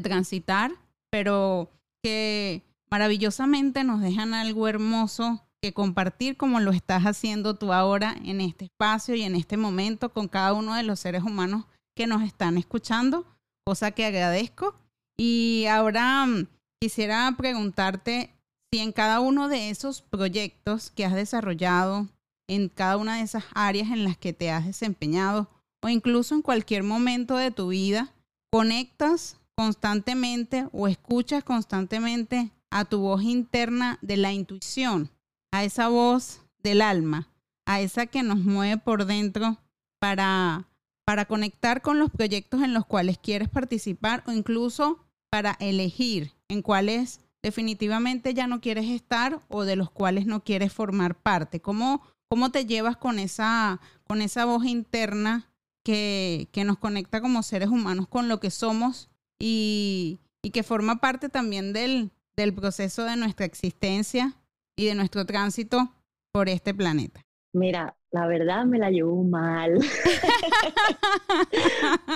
transitar, 0.00 0.72
pero 1.10 1.70
que 2.02 2.62
maravillosamente 2.90 3.84
nos 3.84 4.00
dejan 4.00 4.34
algo 4.34 4.68
hermoso 4.68 5.44
que 5.62 5.72
compartir 5.72 6.36
como 6.36 6.60
lo 6.60 6.72
estás 6.72 7.04
haciendo 7.04 7.54
tú 7.54 7.72
ahora 7.72 8.14
en 8.22 8.42
este 8.42 8.66
espacio 8.66 9.14
y 9.14 9.22
en 9.22 9.34
este 9.34 9.56
momento 9.56 10.12
con 10.12 10.28
cada 10.28 10.52
uno 10.52 10.74
de 10.74 10.82
los 10.82 11.00
seres 11.00 11.22
humanos 11.22 11.64
que 11.96 12.06
nos 12.06 12.22
están 12.22 12.58
escuchando, 12.58 13.24
cosa 13.64 13.92
que 13.92 14.04
agradezco. 14.04 14.74
Y 15.18 15.66
ahora 15.70 16.26
mm, 16.26 16.48
quisiera 16.80 17.32
preguntarte 17.38 18.34
si 18.70 18.80
en 18.80 18.92
cada 18.92 19.20
uno 19.20 19.48
de 19.48 19.70
esos 19.70 20.02
proyectos 20.02 20.90
que 20.90 21.04
has 21.04 21.14
desarrollado, 21.14 22.08
en 22.48 22.68
cada 22.68 22.96
una 22.96 23.16
de 23.16 23.22
esas 23.22 23.44
áreas 23.54 23.90
en 23.90 24.04
las 24.04 24.18
que 24.18 24.32
te 24.32 24.50
has 24.50 24.66
desempeñado, 24.66 25.48
o 25.82 25.88
incluso 25.88 26.34
en 26.34 26.42
cualquier 26.42 26.82
momento 26.82 27.36
de 27.36 27.50
tu 27.50 27.68
vida, 27.68 28.12
conectas 28.52 29.38
constantemente 29.56 30.68
o 30.72 30.88
escuchas 30.88 31.44
constantemente 31.44 32.50
a 32.70 32.84
tu 32.84 33.00
voz 33.00 33.22
interna 33.22 33.98
de 34.02 34.16
la 34.16 34.32
intuición, 34.32 35.10
a 35.52 35.64
esa 35.64 35.88
voz 35.88 36.40
del 36.58 36.82
alma, 36.82 37.28
a 37.66 37.80
esa 37.80 38.06
que 38.06 38.22
nos 38.22 38.38
mueve 38.38 38.78
por 38.78 39.06
dentro 39.06 39.58
para, 40.00 40.68
para 41.04 41.26
conectar 41.26 41.82
con 41.82 41.98
los 41.98 42.10
proyectos 42.10 42.62
en 42.62 42.74
los 42.74 42.84
cuales 42.84 43.18
quieres 43.18 43.48
participar 43.48 44.24
o 44.26 44.32
incluso 44.32 45.04
para 45.30 45.56
elegir 45.60 46.32
en 46.48 46.62
cuáles 46.62 47.20
definitivamente 47.42 48.34
ya 48.34 48.46
no 48.46 48.60
quieres 48.60 48.86
estar 48.86 49.40
o 49.48 49.64
de 49.64 49.76
los 49.76 49.90
cuales 49.90 50.26
no 50.26 50.42
quieres 50.42 50.72
formar 50.72 51.14
parte. 51.14 51.60
¿Cómo, 51.60 52.02
cómo 52.28 52.50
te 52.50 52.66
llevas 52.66 52.96
con 52.96 53.18
esa, 53.18 53.80
con 54.04 54.22
esa 54.22 54.46
voz 54.46 54.64
interna 54.64 55.52
que, 55.84 56.48
que 56.52 56.64
nos 56.64 56.78
conecta 56.78 57.20
como 57.20 57.42
seres 57.42 57.68
humanos 57.68 58.08
con 58.08 58.28
lo 58.28 58.40
que 58.40 58.50
somos 58.50 59.10
y, 59.38 60.20
que 60.52 60.62
forma 60.62 61.00
parte 61.00 61.28
también 61.28 61.72
del, 61.72 62.10
del 62.36 62.54
proceso 62.54 63.04
de 63.04 63.16
nuestra 63.16 63.46
existencia 63.46 64.34
y 64.76 64.86
de 64.86 64.94
nuestro 64.94 65.24
tránsito 65.24 65.92
por 66.32 66.48
este 66.48 66.74
planeta. 66.74 67.22
Mira, 67.54 67.96
la 68.10 68.26
verdad 68.26 68.64
me 68.64 68.78
la 68.78 68.90
llevo 68.90 69.22
mal. 69.22 69.74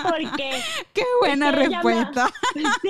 Porque. 0.03 0.51
Qué 0.93 1.03
buena 1.21 1.51
respuesta. 1.51 2.29
sí, 2.53 2.89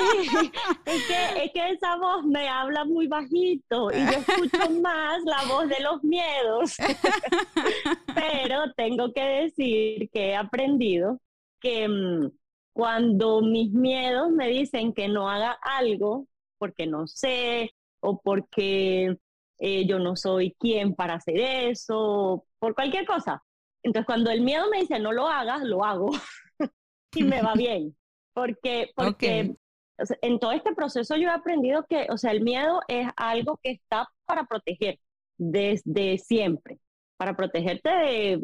es 0.86 1.03
que, 1.05 1.43
es 1.43 1.51
que 1.51 1.69
esa 1.69 1.95
voz 1.98 2.25
me 2.25 2.48
habla 2.48 2.86
muy 2.86 3.07
bajito 3.07 3.91
y 3.91 3.98
yo 3.98 4.19
escucho 4.19 4.69
más 4.81 5.24
la 5.25 5.43
voz 5.48 5.69
de 5.69 5.79
los 5.79 6.03
miedos. 6.03 6.75
Pero 8.15 8.74
tengo 8.75 9.13
que 9.13 9.24
decir 9.24 10.09
que 10.12 10.29
he 10.29 10.36
aprendido 10.36 11.19
que 11.59 11.88
mm, 11.88 12.31
cuando 12.79 13.41
mis 13.41 13.74
miedos 13.74 14.31
me 14.31 14.48
dicen 14.48 14.93
que 14.93 15.09
no 15.09 15.29
haga 15.29 15.51
algo 15.62 16.27
porque 16.57 16.88
no 16.88 17.07
sé 17.07 17.75
o 18.00 18.21
porque 18.21 19.17
eh, 19.57 19.86
yo 19.86 20.00
no 20.00 20.15
soy 20.15 20.55
quien 20.57 20.95
para 20.95 21.15
hacer 21.15 21.36
eso, 21.41 22.45
por 22.57 22.75
cualquier 22.75 23.05
cosa. 23.05 23.43
Entonces, 23.83 24.05
cuando 24.05 24.31
el 24.31 24.39
miedo 24.39 24.69
me 24.71 24.79
dice 24.79 24.98
no 24.98 25.12
lo 25.12 25.27
hagas, 25.27 25.62
lo 25.63 25.83
hago 25.83 26.09
y 27.15 27.24
me 27.25 27.41
va 27.41 27.53
bien. 27.57 27.98
Porque, 28.33 28.91
porque 28.95 29.53
en 30.21 30.39
todo 30.39 30.53
este 30.53 30.74
proceso 30.74 31.17
yo 31.17 31.27
he 31.27 31.33
aprendido 31.33 31.86
que, 31.89 32.07
o 32.09 32.17
sea, 32.17 32.31
el 32.31 32.39
miedo 32.39 32.79
es 32.88 33.09
algo 33.17 33.59
que 33.62 33.71
está 33.71 34.07
para 34.24 34.45
proteger 34.45 35.00
desde 35.38 36.17
siempre, 36.17 36.79
para 37.17 37.36
protegerte 37.36 37.89
de 37.89 38.39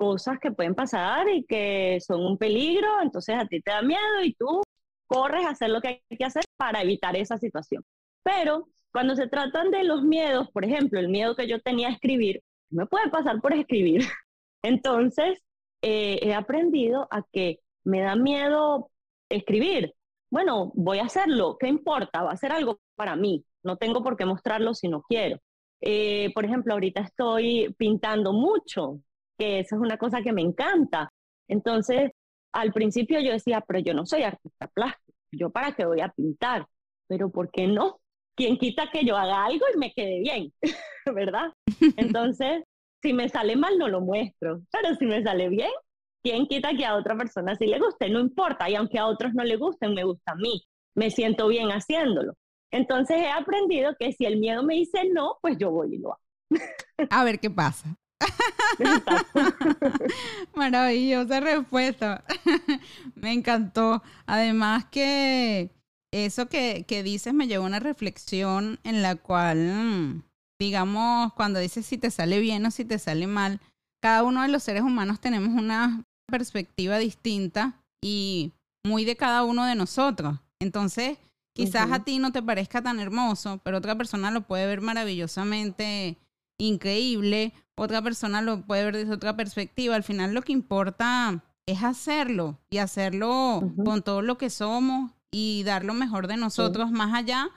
cosas 0.00 0.38
que 0.40 0.50
pueden 0.52 0.74
pasar 0.74 1.28
y 1.28 1.44
que 1.44 1.98
son 2.00 2.24
un 2.24 2.38
peligro, 2.38 2.88
entonces 3.02 3.36
a 3.36 3.46
ti 3.46 3.60
te 3.60 3.70
da 3.70 3.82
miedo 3.82 4.22
y 4.24 4.34
tú 4.34 4.62
corres 5.06 5.44
a 5.44 5.50
hacer 5.50 5.70
lo 5.70 5.80
que 5.82 6.02
hay 6.10 6.16
que 6.16 6.24
hacer 6.24 6.44
para 6.56 6.80
evitar 6.82 7.16
esa 7.16 7.36
situación. 7.38 7.84
Pero 8.22 8.68
Cuando 8.92 9.14
se 9.16 9.28
tratan 9.28 9.70
de 9.70 9.84
los 9.84 10.02
miedos, 10.02 10.48
por 10.52 10.64
ejemplo, 10.64 10.98
el 10.98 11.08
miedo 11.08 11.36
que 11.36 11.46
yo 11.48 11.60
tenía 11.60 11.88
a 11.88 11.92
escribir, 11.92 12.42
me 12.70 12.86
puede 12.86 13.08
pasar 13.10 13.40
por 13.40 13.52
escribir. 13.54 14.02
Entonces, 14.62 15.38
eh, 15.82 16.18
he 16.22 16.34
aprendido 16.34 17.06
a 17.10 17.22
que 17.32 17.60
me 17.84 18.00
da 18.00 18.16
miedo 18.16 18.90
escribir. 19.28 19.94
Bueno, 20.30 20.72
voy 20.74 20.98
a 20.98 21.04
hacerlo, 21.04 21.56
¿qué 21.60 21.68
importa? 21.68 22.22
Va 22.22 22.32
a 22.32 22.36
ser 22.36 22.52
algo 22.52 22.80
para 22.96 23.16
mí. 23.16 23.44
No 23.62 23.76
tengo 23.76 24.02
por 24.02 24.16
qué 24.16 24.24
mostrarlo 24.26 24.74
si 24.74 24.88
no 24.88 25.02
quiero. 25.02 25.38
Eh, 25.80 26.32
por 26.34 26.44
ejemplo, 26.44 26.74
ahorita 26.74 27.02
estoy 27.02 27.74
pintando 27.78 28.32
mucho, 28.32 29.00
que 29.40 29.60
eso 29.60 29.76
es 29.76 29.80
una 29.80 29.96
cosa 29.96 30.20
que 30.22 30.32
me 30.32 30.42
encanta. 30.42 31.10
Entonces, 31.48 32.10
al 32.52 32.72
principio 32.72 33.20
yo 33.20 33.32
decía, 33.32 33.62
pero 33.66 33.80
yo 33.80 33.94
no 33.94 34.04
soy 34.04 34.22
artista 34.22 34.68
plástico, 34.68 35.18
yo 35.32 35.50
para 35.50 35.72
qué 35.72 35.86
voy 35.86 36.00
a 36.00 36.10
pintar, 36.10 36.66
pero 37.08 37.30
¿por 37.30 37.50
qué 37.50 37.66
no? 37.66 38.00
¿Quién 38.36 38.58
quita 38.58 38.90
que 38.92 39.04
yo 39.04 39.16
haga 39.16 39.46
algo 39.46 39.64
y 39.74 39.78
me 39.78 39.92
quede 39.92 40.20
bien? 40.20 40.52
¿Verdad? 41.14 41.52
Entonces, 41.96 42.64
si 43.02 43.14
me 43.14 43.28
sale 43.28 43.56
mal, 43.56 43.78
no 43.78 43.88
lo 43.88 44.02
muestro, 44.02 44.60
pero 44.70 44.94
si 44.96 45.06
me 45.06 45.22
sale 45.22 45.48
bien, 45.48 45.70
¿quién 46.22 46.46
quita 46.46 46.76
que 46.76 46.84
a 46.84 46.96
otra 46.96 47.16
persona 47.16 47.56
sí 47.56 47.66
le 47.66 47.78
guste? 47.78 48.10
No 48.10 48.20
importa, 48.20 48.68
y 48.68 48.74
aunque 48.74 48.98
a 48.98 49.06
otros 49.06 49.32
no 49.32 49.42
le 49.42 49.56
gusten, 49.56 49.94
me 49.94 50.04
gusta 50.04 50.32
a 50.32 50.36
mí, 50.36 50.62
me 50.94 51.10
siento 51.10 51.48
bien 51.48 51.70
haciéndolo. 51.70 52.34
Entonces 52.70 53.16
he 53.22 53.30
aprendido 53.30 53.94
que 53.98 54.12
si 54.12 54.26
el 54.26 54.38
miedo 54.38 54.62
me 54.62 54.74
dice 54.74 55.08
no, 55.12 55.38
pues 55.40 55.56
yo 55.58 55.70
voy 55.70 55.94
y 55.94 55.98
lo 55.98 56.12
hago. 56.12 56.20
A 57.10 57.24
ver 57.24 57.40
qué 57.40 57.50
pasa. 57.50 57.96
Maravillosa 60.54 61.40
respuesta. 61.40 62.24
me 63.14 63.32
encantó. 63.32 64.02
Además 64.26 64.84
que 64.86 65.70
eso 66.12 66.48
que, 66.48 66.84
que, 66.86 67.02
dices 67.02 67.34
me 67.34 67.46
llevó 67.46 67.64
a 67.64 67.68
una 67.68 67.80
reflexión 67.80 68.78
en 68.84 69.02
la 69.02 69.16
cual, 69.16 70.22
digamos, 70.58 71.32
cuando 71.34 71.60
dices 71.60 71.86
si 71.86 71.98
te 71.98 72.10
sale 72.10 72.40
bien 72.40 72.64
o 72.66 72.70
si 72.70 72.84
te 72.84 72.98
sale 72.98 73.26
mal, 73.26 73.60
cada 74.02 74.22
uno 74.22 74.42
de 74.42 74.48
los 74.48 74.62
seres 74.62 74.82
humanos 74.82 75.20
tenemos 75.20 75.50
una 75.50 76.04
perspectiva 76.26 76.98
distinta 76.98 77.80
y 78.02 78.52
muy 78.84 79.04
de 79.04 79.16
cada 79.16 79.44
uno 79.44 79.66
de 79.66 79.74
nosotros. 79.74 80.38
Entonces, 80.58 81.18
quizás 81.54 81.92
a 81.92 82.04
ti 82.04 82.18
no 82.18 82.32
te 82.32 82.42
parezca 82.42 82.82
tan 82.82 83.00
hermoso, 83.00 83.60
pero 83.62 83.78
otra 83.78 83.96
persona 83.96 84.30
lo 84.30 84.42
puede 84.42 84.66
ver 84.66 84.80
maravillosamente 84.80 86.18
increíble, 86.60 87.52
otra 87.76 88.02
persona 88.02 88.42
lo 88.42 88.62
puede 88.62 88.84
ver 88.84 88.96
desde 88.96 89.14
otra 89.14 89.36
perspectiva. 89.36 89.96
Al 89.96 90.02
final 90.02 90.34
lo 90.34 90.42
que 90.42 90.52
importa 90.52 91.42
es 91.66 91.82
hacerlo 91.82 92.58
y 92.70 92.78
hacerlo 92.78 93.72
con 93.84 94.02
todo 94.02 94.22
lo 94.22 94.38
que 94.38 94.50
somos 94.50 95.10
y 95.30 95.62
dar 95.64 95.84
lo 95.84 95.94
mejor 95.94 96.26
de 96.26 96.36
nosotros. 96.36 96.90
Más 96.90 97.14
allá 97.14 97.48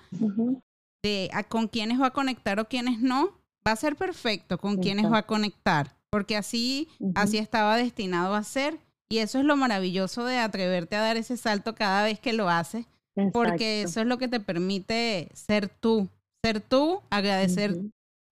de 1.03 1.29
con 1.49 1.67
quiénes 1.67 1.99
va 1.99 2.07
a 2.07 2.11
conectar 2.11 2.59
o 2.59 2.67
quiénes 2.67 2.99
no. 2.99 3.31
Va 3.65 3.71
a 3.71 3.77
ser 3.77 3.95
perfecto 3.95 4.57
con 4.57 4.77
quiénes 4.77 5.09
va 5.09 5.19
a 5.19 5.25
conectar, 5.25 5.95
porque 6.09 6.35
así, 6.35 6.89
así 7.15 7.37
estaba 7.37 7.77
destinado 7.77 8.35
a 8.35 8.43
ser. 8.43 8.77
Y 9.09 9.19
eso 9.19 9.39
es 9.39 9.45
lo 9.45 9.55
maravilloso 9.55 10.25
de 10.25 10.37
atreverte 10.37 10.97
a 10.97 11.01
dar 11.01 11.15
ese 11.15 11.37
salto 11.37 11.73
cada 11.73 12.03
vez 12.03 12.19
que 12.19 12.33
lo 12.33 12.49
haces, 12.49 12.85
porque 13.31 13.83
eso 13.83 14.01
es 14.01 14.07
lo 14.07 14.17
que 14.17 14.27
te 14.27 14.41
permite 14.41 15.29
ser 15.33 15.69
tú, 15.69 16.09
ser 16.43 16.59
tú, 16.59 16.99
agradecer 17.09 17.79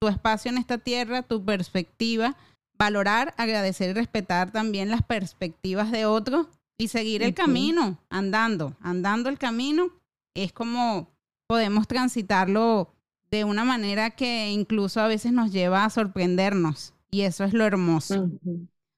tu 0.02 0.08
espacio 0.08 0.50
en 0.50 0.58
esta 0.58 0.80
tierra, 0.80 1.22
tu 1.22 1.46
perspectiva, 1.46 2.36
valorar, 2.78 3.36
agradecer 3.38 3.92
y 3.92 3.94
respetar 3.94 4.52
también 4.52 4.90
las 4.90 5.04
perspectivas 5.04 5.92
de 5.92 6.08
otros 6.08 6.48
y 6.80 6.88
seguir 6.88 7.22
el 7.22 7.36
camino, 7.36 8.00
andando, 8.10 8.76
andando 8.82 9.30
el 9.30 9.38
camino, 9.38 9.92
es 10.34 10.52
como 10.52 11.08
podemos 11.48 11.88
transitarlo 11.88 12.92
de 13.30 13.44
una 13.44 13.64
manera 13.64 14.10
que 14.10 14.50
incluso 14.50 15.00
a 15.00 15.08
veces 15.08 15.32
nos 15.32 15.52
lleva 15.52 15.86
a 15.86 15.90
sorprendernos 15.92 16.96
y 17.12 17.22
eso 17.22 17.44
es 17.44 17.54
lo 17.54 17.66
hermoso. 17.66 18.32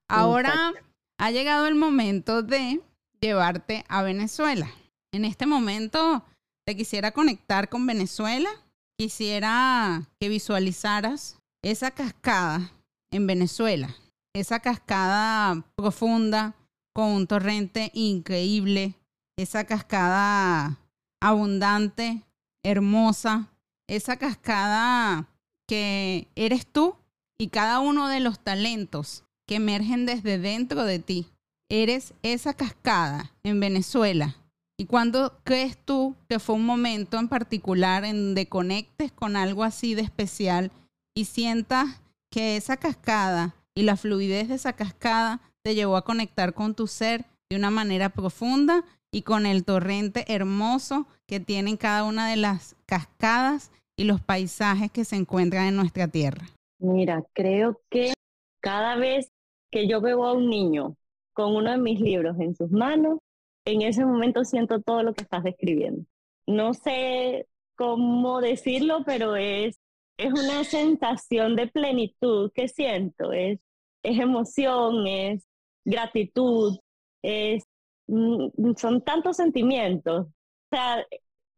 Ahora 0.08 0.72
ha 1.18 1.32
llegado 1.32 1.68
el 1.68 1.76
momento 1.76 2.44
de 2.44 2.80
llevarte 3.20 3.84
a 3.90 4.02
Venezuela. 4.04 4.70
En 5.12 5.26
este 5.26 5.46
momento 5.46 6.24
te 6.66 6.78
quisiera 6.78 7.12
conectar 7.12 7.68
con 7.68 7.86
Venezuela, 7.86 8.50
quisiera 8.98 10.10
que 10.20 10.30
visualizaras 10.30 11.38
esa 11.64 11.92
cascada 11.92 12.72
en 13.12 13.28
Venezuela, 13.28 13.96
esa 14.34 14.60
cascada 14.60 15.64
profunda 15.76 16.56
con 16.94 17.10
un 17.10 17.28
torrente 17.28 17.92
increíble, 17.94 18.96
esa 19.38 19.66
cascada 19.66 20.80
abundante, 21.22 22.22
hermosa, 22.64 23.50
esa 23.88 24.18
cascada 24.18 25.30
que 25.68 26.28
eres 26.36 26.66
tú 26.66 26.96
y 27.40 27.48
cada 27.48 27.80
uno 27.80 28.08
de 28.10 28.20
los 28.20 28.40
talentos 28.40 29.24
que 29.48 29.56
emergen 29.56 30.06
desde 30.06 30.38
dentro 30.38 30.86
de 30.86 31.00
ti. 31.00 31.28
Eres 31.70 32.14
esa 32.22 32.54
cascada 32.54 33.32
en 33.44 33.60
Venezuela. 33.60 34.36
¿Y 34.78 34.86
cuándo 34.86 35.40
crees 35.44 35.78
tú 35.78 36.16
que 36.28 36.40
fue 36.40 36.56
un 36.56 36.66
momento 36.66 37.20
en 37.20 37.28
particular 37.28 38.06
en 38.06 38.18
donde 38.18 38.48
conectes 38.48 39.12
con 39.12 39.36
algo 39.36 39.64
así 39.64 39.94
de 39.94 40.02
especial 40.02 40.72
y 41.16 41.26
sientas 41.26 42.02
que 42.32 42.58
esa 42.58 42.78
cascada 42.78 43.56
y 43.76 43.84
la 43.84 43.98
fluidez 43.98 44.50
de 44.50 44.56
esa 44.56 44.74
cascada 44.74 45.42
te 45.62 45.76
llevó 45.76 45.96
a 45.96 46.04
conectar 46.04 46.54
con 46.54 46.74
tu 46.74 46.88
ser 46.88 47.26
de 47.50 47.58
una 47.58 47.70
manera 47.70 48.10
profunda 48.10 48.84
y 49.12 49.22
con 49.22 49.46
el 49.46 49.64
torrente 49.64 50.26
hermoso 50.28 51.06
que 51.28 51.40
tienen 51.40 51.78
cada 51.78 52.04
una 52.04 52.28
de 52.30 52.38
las 52.38 52.76
cascadas 52.88 53.72
y 53.96 54.06
los 54.06 54.22
paisajes 54.22 54.92
que 54.92 55.06
se 55.06 55.16
encuentran 55.16 55.68
en 55.68 55.76
nuestra 55.76 56.08
tierra? 56.08 56.48
Mira, 56.80 57.24
creo 57.34 57.80
que 57.90 58.14
cada 58.60 58.96
vez 58.96 59.32
que 59.72 59.88
yo 59.88 60.02
veo 60.02 60.26
a 60.26 60.34
un 60.34 60.50
niño 60.50 60.96
con 61.34 61.56
uno 61.56 61.72
de 61.72 61.78
mis 61.78 62.00
libros 62.00 62.40
en 62.40 62.56
sus 62.56 62.72
manos, 62.72 63.20
en 63.66 63.82
ese 63.82 64.06
momento 64.06 64.44
siento 64.44 64.82
todo 64.82 65.04
lo 65.04 65.14
que 65.14 65.24
estás 65.24 65.44
describiendo. 65.44 66.06
No 66.48 66.74
sé 66.74 67.48
cómo 67.76 68.42
decirlo, 68.42 69.04
pero 69.06 69.36
es, 69.36 69.80
es 70.18 70.32
una 70.32 70.64
sensación 70.64 71.56
de 71.56 71.68
plenitud 71.68 72.52
que 72.54 72.68
siento, 72.68 73.32
es, 73.32 73.60
es 74.04 74.20
emoción, 74.20 75.08
es 75.08 75.48
gratitud, 75.86 76.78
es, 77.22 77.64
mm, 78.08 78.74
son 78.78 79.02
tantos 79.04 79.38
sentimientos. 79.38 80.28
O 80.28 80.76
sea, 80.76 81.06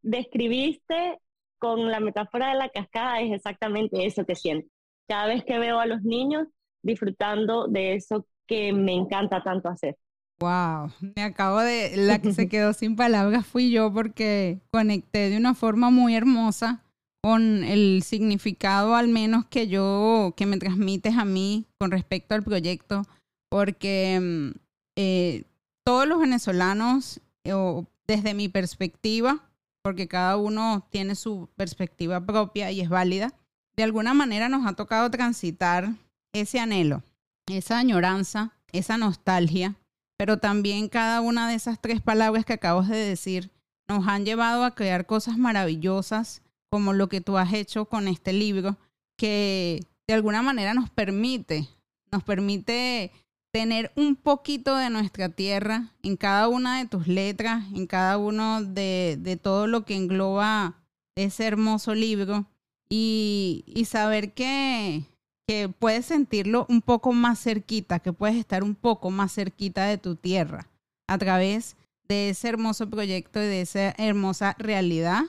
describiste 0.02 1.18
con 1.58 1.90
la 1.90 2.00
metáfora 2.00 2.50
de 2.50 2.58
la 2.58 2.68
cascada, 2.68 3.20
es 3.20 3.32
exactamente 3.32 4.06
eso 4.06 4.24
que 4.24 4.36
siento. 4.36 4.68
Cada 5.08 5.26
vez 5.26 5.44
que 5.44 5.58
veo 5.58 5.80
a 5.80 5.86
los 5.86 6.02
niños 6.02 6.46
disfrutando 6.82 7.66
de 7.66 7.94
eso 7.94 8.26
que 8.46 8.72
me 8.72 8.92
encanta 8.92 9.42
tanto 9.42 9.68
hacer. 9.68 9.96
Wow, 10.38 10.92
me 11.00 11.22
acabo 11.22 11.60
de, 11.60 11.96
la 11.96 12.20
que 12.20 12.34
se 12.34 12.48
quedó 12.48 12.74
sin 12.74 12.94
palabras 12.94 13.46
fui 13.46 13.70
yo 13.70 13.92
porque 13.92 14.58
conecté 14.70 15.30
de 15.30 15.38
una 15.38 15.54
forma 15.54 15.90
muy 15.90 16.14
hermosa 16.14 16.82
con 17.22 17.64
el 17.64 18.02
significado 18.04 18.94
al 18.94 19.08
menos 19.08 19.46
que 19.46 19.66
yo, 19.66 20.34
que 20.36 20.46
me 20.46 20.58
transmites 20.58 21.16
a 21.16 21.24
mí 21.24 21.64
con 21.78 21.90
respecto 21.90 22.34
al 22.34 22.44
proyecto, 22.44 23.02
porque 23.48 24.20
mm, 24.20 24.58
eh, 24.96 25.44
todos 25.84 26.06
los 26.06 26.20
venezolanos, 26.20 27.20
o 27.50 27.84
desde 28.06 28.34
mi 28.34 28.48
perspectiva, 28.48 29.40
porque 29.82 30.06
cada 30.06 30.36
uno 30.36 30.86
tiene 30.90 31.14
su 31.14 31.48
perspectiva 31.56 32.20
propia 32.20 32.70
y 32.70 32.80
es 32.80 32.88
válida, 32.88 33.32
de 33.76 33.82
alguna 33.82 34.14
manera 34.14 34.48
nos 34.48 34.66
ha 34.66 34.74
tocado 34.74 35.10
transitar 35.10 35.94
ese 36.32 36.60
anhelo, 36.60 37.02
esa 37.48 37.78
añoranza, 37.78 38.52
esa 38.72 38.98
nostalgia 38.98 39.74
pero 40.16 40.38
también 40.38 40.88
cada 40.88 41.20
una 41.20 41.48
de 41.48 41.54
esas 41.54 41.80
tres 41.80 42.00
palabras 42.00 42.44
que 42.44 42.54
acabas 42.54 42.88
de 42.88 42.96
decir 42.96 43.50
nos 43.88 44.06
han 44.08 44.24
llevado 44.24 44.64
a 44.64 44.74
crear 44.74 45.06
cosas 45.06 45.38
maravillosas 45.38 46.42
como 46.70 46.92
lo 46.92 47.08
que 47.08 47.20
tú 47.20 47.38
has 47.38 47.52
hecho 47.52 47.86
con 47.86 48.08
este 48.08 48.32
libro, 48.32 48.76
que 49.16 49.84
de 50.06 50.14
alguna 50.14 50.42
manera 50.42 50.74
nos 50.74 50.90
permite, 50.90 51.68
nos 52.10 52.22
permite 52.24 53.12
tener 53.52 53.92
un 53.96 54.16
poquito 54.16 54.76
de 54.76 54.90
nuestra 54.90 55.28
tierra 55.28 55.94
en 56.02 56.16
cada 56.16 56.48
una 56.48 56.78
de 56.78 56.86
tus 56.86 57.06
letras, 57.06 57.64
en 57.74 57.86
cada 57.86 58.18
uno 58.18 58.62
de, 58.62 59.16
de 59.20 59.36
todo 59.36 59.66
lo 59.66 59.84
que 59.84 59.96
engloba 59.96 60.74
ese 61.14 61.46
hermoso 61.46 61.94
libro 61.94 62.46
y, 62.88 63.64
y 63.66 63.86
saber 63.86 64.34
que, 64.34 65.04
que 65.46 65.68
puedes 65.68 66.06
sentirlo 66.06 66.66
un 66.68 66.82
poco 66.82 67.12
más 67.12 67.40
cerquita, 67.40 68.00
que 68.00 68.12
puedes 68.12 68.36
estar 68.36 68.64
un 68.64 68.74
poco 68.74 69.10
más 69.10 69.32
cerquita 69.32 69.84
de 69.84 69.98
tu 69.98 70.16
tierra 70.16 70.66
a 71.06 71.18
través 71.18 71.76
de 72.08 72.30
ese 72.30 72.48
hermoso 72.48 72.88
proyecto 72.88 73.40
y 73.40 73.46
de 73.46 73.60
esa 73.60 73.94
hermosa 73.98 74.56
realidad 74.58 75.22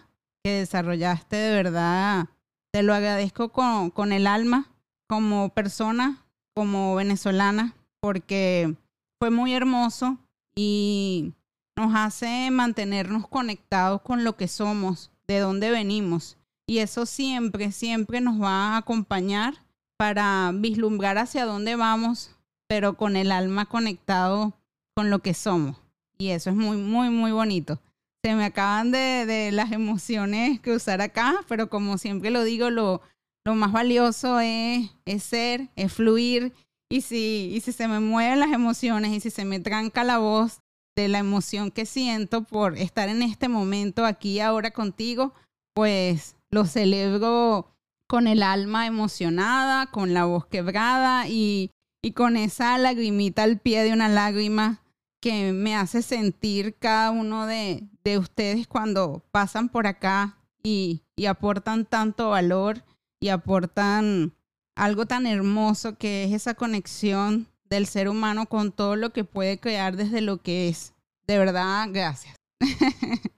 que 0.43 0.51
desarrollaste 0.51 1.35
de 1.35 1.51
verdad. 1.51 2.27
Te 2.71 2.83
lo 2.83 2.93
agradezco 2.93 3.49
con, 3.49 3.91
con 3.91 4.11
el 4.11 4.27
alma, 4.27 4.69
como 5.07 5.49
persona, 5.49 6.25
como 6.55 6.95
venezolana, 6.95 7.75
porque 7.99 8.75
fue 9.19 9.29
muy 9.29 9.53
hermoso 9.53 10.17
y 10.55 11.33
nos 11.75 11.93
hace 11.95 12.49
mantenernos 12.51 13.27
conectados 13.27 14.01
con 14.01 14.23
lo 14.23 14.35
que 14.35 14.47
somos, 14.47 15.11
de 15.27 15.39
dónde 15.39 15.69
venimos 15.69 16.37
y 16.67 16.79
eso 16.79 17.05
siempre, 17.05 17.71
siempre 17.71 18.19
nos 18.19 18.41
va 18.41 18.73
a 18.73 18.77
acompañar 18.77 19.63
para 19.97 20.51
vislumbrar 20.53 21.17
hacia 21.17 21.45
dónde 21.45 21.75
vamos, 21.75 22.35
pero 22.67 22.95
con 22.95 23.15
el 23.15 23.31
alma 23.31 23.65
conectado 23.65 24.53
con 24.95 25.09
lo 25.09 25.19
que 25.19 25.33
somos. 25.33 25.77
Y 26.17 26.29
eso 26.29 26.49
es 26.49 26.55
muy, 26.55 26.77
muy, 26.77 27.09
muy 27.09 27.31
bonito. 27.31 27.79
Se 28.23 28.35
me 28.35 28.45
acaban 28.45 28.91
de, 28.91 29.25
de 29.25 29.51
las 29.51 29.71
emociones 29.71 30.59
que 30.59 30.71
usar 30.71 31.01
acá, 31.01 31.43
pero 31.47 31.69
como 31.69 31.97
siempre 31.97 32.31
lo 32.31 32.43
digo, 32.43 32.69
lo, 32.69 33.01
lo 33.45 33.55
más 33.55 33.71
valioso 33.71 34.39
es, 34.39 34.89
es 35.05 35.23
ser, 35.23 35.69
es 35.75 35.93
fluir. 35.93 36.53
Y 36.89 37.01
si, 37.01 37.51
y 37.53 37.61
si 37.61 37.71
se 37.71 37.87
me 37.87 37.99
mueven 37.99 38.39
las 38.39 38.51
emociones 38.51 39.11
y 39.11 39.19
si 39.19 39.29
se 39.29 39.45
me 39.45 39.59
tranca 39.59 40.03
la 40.03 40.17
voz 40.17 40.61
de 40.95 41.07
la 41.07 41.19
emoción 41.19 41.69
que 41.69 41.85
siento 41.85 42.43
por 42.43 42.77
estar 42.77 43.07
en 43.07 43.21
este 43.21 43.47
momento 43.47 44.05
aquí 44.05 44.39
ahora 44.39 44.71
contigo, 44.71 45.33
pues 45.73 46.35
lo 46.49 46.65
celebro 46.65 47.67
con 48.07 48.27
el 48.27 48.41
alma 48.41 48.87
emocionada, 48.87 49.87
con 49.87 50.13
la 50.13 50.25
voz 50.25 50.45
quebrada 50.45 51.27
y, 51.27 51.71
y 52.01 52.11
con 52.13 52.37
esa 52.37 52.77
lagrimita 52.77 53.43
al 53.43 53.59
pie 53.59 53.83
de 53.83 53.93
una 53.93 54.09
lágrima 54.09 54.81
que 55.19 55.51
me 55.51 55.75
hace 55.75 56.01
sentir 56.01 56.75
cada 56.77 57.11
uno 57.11 57.47
de, 57.47 57.83
de 58.03 58.17
ustedes 58.17 58.67
cuando 58.67 59.23
pasan 59.31 59.69
por 59.69 59.87
acá 59.87 60.37
y, 60.63 61.01
y 61.15 61.25
aportan 61.25 61.85
tanto 61.85 62.29
valor 62.29 62.83
y 63.19 63.29
aportan 63.29 64.33
algo 64.75 65.05
tan 65.05 65.25
hermoso 65.25 65.97
que 65.97 66.23
es 66.23 66.33
esa 66.33 66.53
conexión 66.53 67.47
del 67.69 67.85
ser 67.87 68.07
humano 68.07 68.45
con 68.45 68.71
todo 68.71 68.95
lo 68.95 69.11
que 69.11 69.23
puede 69.23 69.59
crear 69.59 69.95
desde 69.95 70.21
lo 70.21 70.37
que 70.37 70.69
es. 70.69 70.93
De 71.25 71.37
verdad, 71.37 71.87
gracias. 71.91 72.35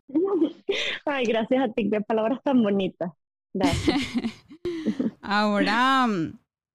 Ay, 1.06 1.26
gracias 1.26 1.64
a 1.64 1.74
ti, 1.74 1.90
qué 1.90 2.02
palabras 2.02 2.40
tan 2.44 2.62
bonitas. 2.62 3.12
Gracias. 3.54 3.98
Ahora 5.32 6.08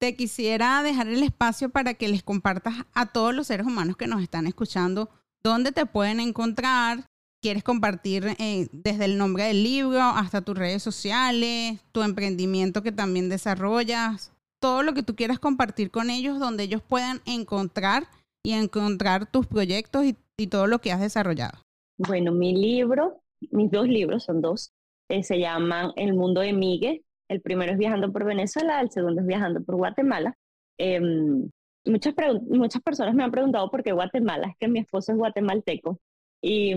te 0.00 0.14
quisiera 0.14 0.80
dejar 0.84 1.08
el 1.08 1.24
espacio 1.24 1.70
para 1.70 1.94
que 1.94 2.06
les 2.06 2.22
compartas 2.22 2.74
a 2.94 3.06
todos 3.06 3.34
los 3.34 3.48
seres 3.48 3.66
humanos 3.66 3.96
que 3.96 4.06
nos 4.06 4.22
están 4.22 4.46
escuchando 4.46 5.10
dónde 5.42 5.72
te 5.72 5.86
pueden 5.86 6.20
encontrar, 6.20 7.04
quieres 7.42 7.64
compartir 7.64 8.36
eh, 8.38 8.68
desde 8.70 9.06
el 9.06 9.18
nombre 9.18 9.42
del 9.44 9.64
libro 9.64 10.00
hasta 10.00 10.40
tus 10.40 10.56
redes 10.56 10.84
sociales, 10.84 11.80
tu 11.90 12.02
emprendimiento 12.02 12.84
que 12.84 12.92
también 12.92 13.28
desarrollas, 13.28 14.32
todo 14.60 14.84
lo 14.84 14.94
que 14.94 15.02
tú 15.02 15.16
quieras 15.16 15.40
compartir 15.40 15.90
con 15.90 16.08
ellos, 16.08 16.38
donde 16.38 16.62
ellos 16.62 16.80
puedan 16.80 17.22
encontrar 17.26 18.04
y 18.44 18.52
encontrar 18.52 19.26
tus 19.26 19.48
proyectos 19.48 20.04
y, 20.04 20.16
todo 20.46 20.66
lo 20.68 20.80
que 20.80 20.92
has 20.92 21.00
desarrollado. 21.00 21.58
Bueno, 21.98 22.30
mi 22.30 22.54
libro, 22.54 23.20
mis 23.50 23.70
dos 23.70 23.88
libros 23.88 24.24
son 24.24 24.40
dos, 24.40 24.72
eh, 25.08 25.22
se 25.22 25.38
llaman 25.38 25.92
El 25.96 26.14
mundo 26.14 26.40
de 26.40 26.52
Miguel. 26.52 27.03
El 27.28 27.40
primero 27.40 27.72
es 27.72 27.78
Viajando 27.78 28.12
por 28.12 28.24
Venezuela, 28.24 28.80
el 28.80 28.90
segundo 28.90 29.20
es 29.20 29.26
Viajando 29.26 29.62
por 29.62 29.76
Guatemala. 29.76 30.36
Em, 30.78 31.50
muchas, 31.84 32.14
muchas 32.48 32.82
personas 32.82 33.14
me 33.14 33.24
han 33.24 33.30
preguntado 33.30 33.70
por 33.70 33.82
qué 33.82 33.92
Guatemala, 33.92 34.48
es 34.48 34.56
que 34.58 34.68
mi 34.68 34.80
esposo 34.80 35.12
es 35.12 35.18
guatemalteco 35.18 36.00
y 36.42 36.74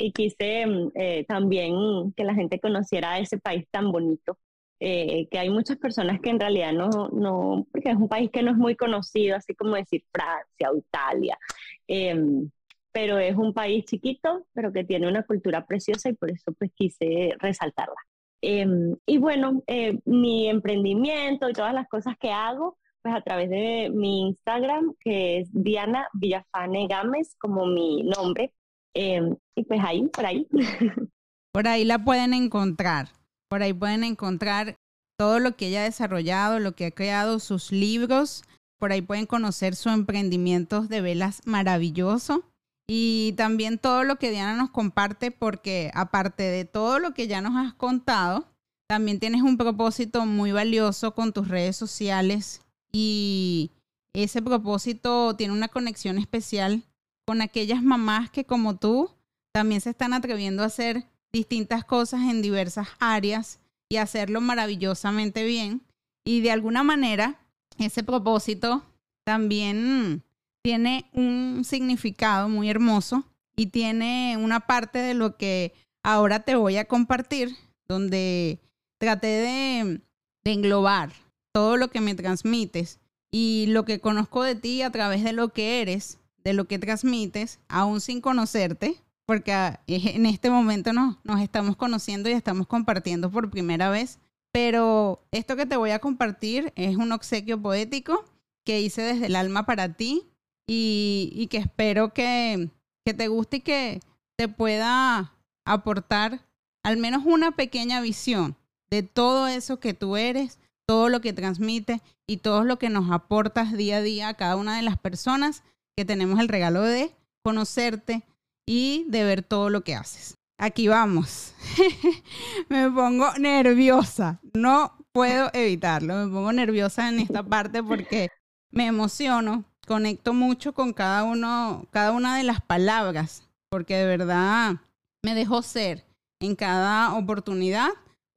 y 0.00 0.12
quise 0.12 0.66
mm, 0.66 0.90
eh, 0.94 1.24
también 1.28 2.12
que 2.16 2.24
la 2.24 2.34
gente 2.34 2.58
conociera 2.58 3.18
ese 3.18 3.38
país 3.38 3.66
tan 3.70 3.92
bonito, 3.92 4.38
eh, 4.80 5.28
que 5.30 5.38
hay 5.38 5.50
muchas 5.50 5.76
personas 5.76 6.20
que 6.20 6.30
en 6.30 6.40
realidad 6.40 6.72
no, 6.72 6.88
no, 7.12 7.66
porque 7.70 7.90
es 7.90 7.96
un 7.96 8.08
país 8.08 8.30
que 8.32 8.42
no 8.42 8.50
es 8.50 8.56
muy 8.56 8.76
conocido, 8.76 9.36
así 9.36 9.54
como 9.54 9.76
decir 9.76 10.04
Francia 10.12 10.70
o 10.72 10.76
Italia, 10.76 11.38
em, 11.86 12.50
pero 12.92 13.18
es 13.18 13.36
un 13.36 13.52
país 13.54 13.84
chiquito, 13.84 14.46
pero 14.52 14.72
que 14.72 14.84
tiene 14.84 15.06
una 15.08 15.22
cultura 15.24 15.66
preciosa 15.66 16.08
y 16.08 16.14
por 16.14 16.30
eso 16.30 16.52
pues 16.58 16.72
quise 16.74 17.34
resaltarla. 17.38 17.94
Em, 18.42 18.96
y 19.06 19.18
bueno, 19.18 19.62
eh, 19.66 19.98
mi 20.04 20.48
emprendimiento 20.48 21.48
y 21.48 21.52
todas 21.52 21.74
las 21.74 21.88
cosas 21.88 22.16
que 22.18 22.30
hago, 22.30 22.78
pues 23.02 23.14
a 23.14 23.20
través 23.22 23.50
de 23.50 23.90
mi 23.92 24.28
Instagram, 24.28 24.94
que 25.00 25.38
es 25.38 25.48
Diana 25.52 26.08
Villafane 26.12 26.86
Gámez, 26.88 27.34
como 27.38 27.66
mi 27.66 28.02
nombre, 28.02 28.52
Em, 28.94 29.36
y 29.54 29.64
pues 29.64 29.80
ahí, 29.82 30.08
por 30.08 30.26
ahí. 30.26 30.46
Por 31.52 31.66
ahí 31.66 31.84
la 31.84 32.04
pueden 32.04 32.32
encontrar. 32.32 33.08
Por 33.48 33.64
ahí 33.64 33.72
pueden 33.72 34.04
encontrar 34.04 34.76
todo 35.18 35.40
lo 35.40 35.56
que 35.56 35.66
ella 35.66 35.80
ha 35.80 35.84
desarrollado, 35.84 36.60
lo 36.60 36.76
que 36.76 36.86
ha 36.86 36.90
creado, 36.92 37.40
sus 37.40 37.72
libros. 37.72 38.44
Por 38.78 38.92
ahí 38.92 39.02
pueden 39.02 39.26
conocer 39.26 39.74
su 39.74 39.88
emprendimiento 39.88 40.82
de 40.82 41.00
velas 41.00 41.42
maravilloso. 41.46 42.44
Y 42.92 43.34
también 43.36 43.78
todo 43.78 44.02
lo 44.02 44.16
que 44.16 44.32
Diana 44.32 44.56
nos 44.56 44.70
comparte, 44.70 45.30
porque 45.30 45.92
aparte 45.94 46.42
de 46.42 46.64
todo 46.64 46.98
lo 46.98 47.14
que 47.14 47.28
ya 47.28 47.40
nos 47.40 47.54
has 47.54 47.72
contado, 47.72 48.48
también 48.88 49.20
tienes 49.20 49.42
un 49.42 49.56
propósito 49.56 50.26
muy 50.26 50.50
valioso 50.50 51.14
con 51.14 51.32
tus 51.32 51.46
redes 51.46 51.76
sociales 51.76 52.62
y 52.90 53.70
ese 54.12 54.42
propósito 54.42 55.36
tiene 55.36 55.54
una 55.54 55.68
conexión 55.68 56.18
especial 56.18 56.82
con 57.28 57.42
aquellas 57.42 57.80
mamás 57.80 58.28
que 58.28 58.44
como 58.44 58.76
tú 58.76 59.12
también 59.52 59.80
se 59.80 59.90
están 59.90 60.12
atreviendo 60.12 60.64
a 60.64 60.66
hacer 60.66 61.06
distintas 61.32 61.84
cosas 61.84 62.22
en 62.22 62.42
diversas 62.42 62.88
áreas 62.98 63.60
y 63.88 63.98
hacerlo 63.98 64.40
maravillosamente 64.40 65.44
bien. 65.44 65.82
Y 66.24 66.40
de 66.40 66.50
alguna 66.50 66.82
manera, 66.82 67.38
ese 67.78 68.02
propósito 68.02 68.82
también 69.24 70.24
tiene 70.62 71.10
un 71.12 71.62
significado 71.64 72.48
muy 72.48 72.68
hermoso 72.68 73.24
y 73.56 73.66
tiene 73.66 74.36
una 74.38 74.60
parte 74.60 74.98
de 74.98 75.14
lo 75.14 75.36
que 75.36 75.72
ahora 76.02 76.40
te 76.40 76.54
voy 76.54 76.76
a 76.76 76.86
compartir, 76.86 77.56
donde 77.88 78.60
traté 78.98 79.26
de, 79.26 80.00
englobar 80.44 81.12
todo 81.52 81.76
lo 81.76 81.90
que 81.90 82.00
me 82.00 82.14
transmites 82.14 82.98
y 83.30 83.66
lo 83.68 83.84
que 83.84 84.00
conozco 84.00 84.42
de 84.42 84.56
ti 84.56 84.82
a 84.82 84.90
través 84.90 85.22
de 85.22 85.32
lo 85.32 85.50
que 85.50 85.80
eres 85.80 86.18
de 86.42 86.54
lo 86.54 86.64
que 86.66 86.78
transmites, 86.78 87.60
aún 87.68 88.00
sin 88.00 88.20
conocerte, 88.20 88.96
porque 89.26 89.52
ah, 89.52 89.80
en 89.86 90.26
este 90.26 90.50
momento 90.50 90.92
nos, 90.92 91.18
nos 91.22 91.40
estamos 91.40 91.76
conociendo 91.76 92.28
y 92.28 92.32
estamos 92.32 92.66
compartiendo 92.66 93.30
por 93.30 93.50
primera 93.50 93.90
vez. 93.90 94.18
Pero 94.52 95.22
esto 95.30 95.54
que 95.54 95.66
te 95.66 95.76
voy 95.76 95.90
a 95.90 96.00
compartir 96.00 96.72
es 96.76 96.96
un 96.96 97.12
obsequio 97.12 97.60
poético 97.60 98.24
que 98.64 98.80
hice 98.80 99.02
desde 99.02 99.26
el 99.26 99.36
alma 99.36 99.66
para 99.66 99.92
ti 99.92 100.30
y, 100.66 101.48
que 101.50 101.58
espero 101.58 102.14
que, 102.14 102.70
que 103.04 103.14
te 103.14 103.28
guste 103.28 103.58
y 103.58 103.60
que 103.60 104.00
te 104.36 104.48
pueda 104.48 105.34
aportar 105.64 106.46
al 106.82 106.96
menos 106.96 107.22
una 107.26 107.52
pequeña 107.52 108.00
visión 108.00 108.56
de 108.90 109.02
todo 109.02 109.46
eso 109.48 109.80
que 109.80 109.94
tú 109.94 110.16
eres, 110.16 110.58
todo 110.86 111.08
lo 111.08 111.20
que 111.20 111.32
transmites 111.32 112.00
y 112.26 112.38
todo 112.38 112.64
lo 112.64 112.78
que 112.78 112.88
nos 112.88 113.10
aportas 113.10 113.72
día 113.72 113.98
a 113.98 114.02
día 114.02 114.28
a 114.28 114.34
cada 114.34 114.56
una 114.56 114.76
de 114.76 114.82
las 114.82 114.98
personas 114.98 115.62
que 115.96 116.04
tenemos 116.04 116.40
el 116.40 116.48
regalo 116.48 116.82
de 116.82 117.14
conocerte 117.42 118.24
y 118.66 119.04
de 119.08 119.24
ver 119.24 119.42
todo 119.42 119.70
lo 119.70 119.82
que 119.82 119.94
haces. 119.94 120.36
Aquí 120.58 120.88
vamos. 120.88 121.54
me 122.68 122.90
pongo 122.90 123.32
nerviosa. 123.38 124.40
No 124.52 124.92
puedo 125.12 125.50
evitarlo. 125.54 126.26
Me 126.26 126.32
pongo 126.32 126.52
nerviosa 126.52 127.08
en 127.08 127.20
esta 127.20 127.42
parte 127.42 127.82
porque 127.82 128.28
me 128.70 128.86
emociono. 128.86 129.64
Conecto 129.90 130.34
mucho 130.34 130.72
con 130.72 130.92
cada 130.92 131.24
uno, 131.24 131.88
cada 131.90 132.12
una 132.12 132.36
de 132.36 132.44
las 132.44 132.60
palabras, 132.60 133.42
porque 133.68 133.96
de 133.96 134.06
verdad 134.06 134.76
me 135.24 135.34
dejo 135.34 135.62
ser 135.62 136.06
en 136.40 136.54
cada 136.54 137.16
oportunidad 137.16 137.88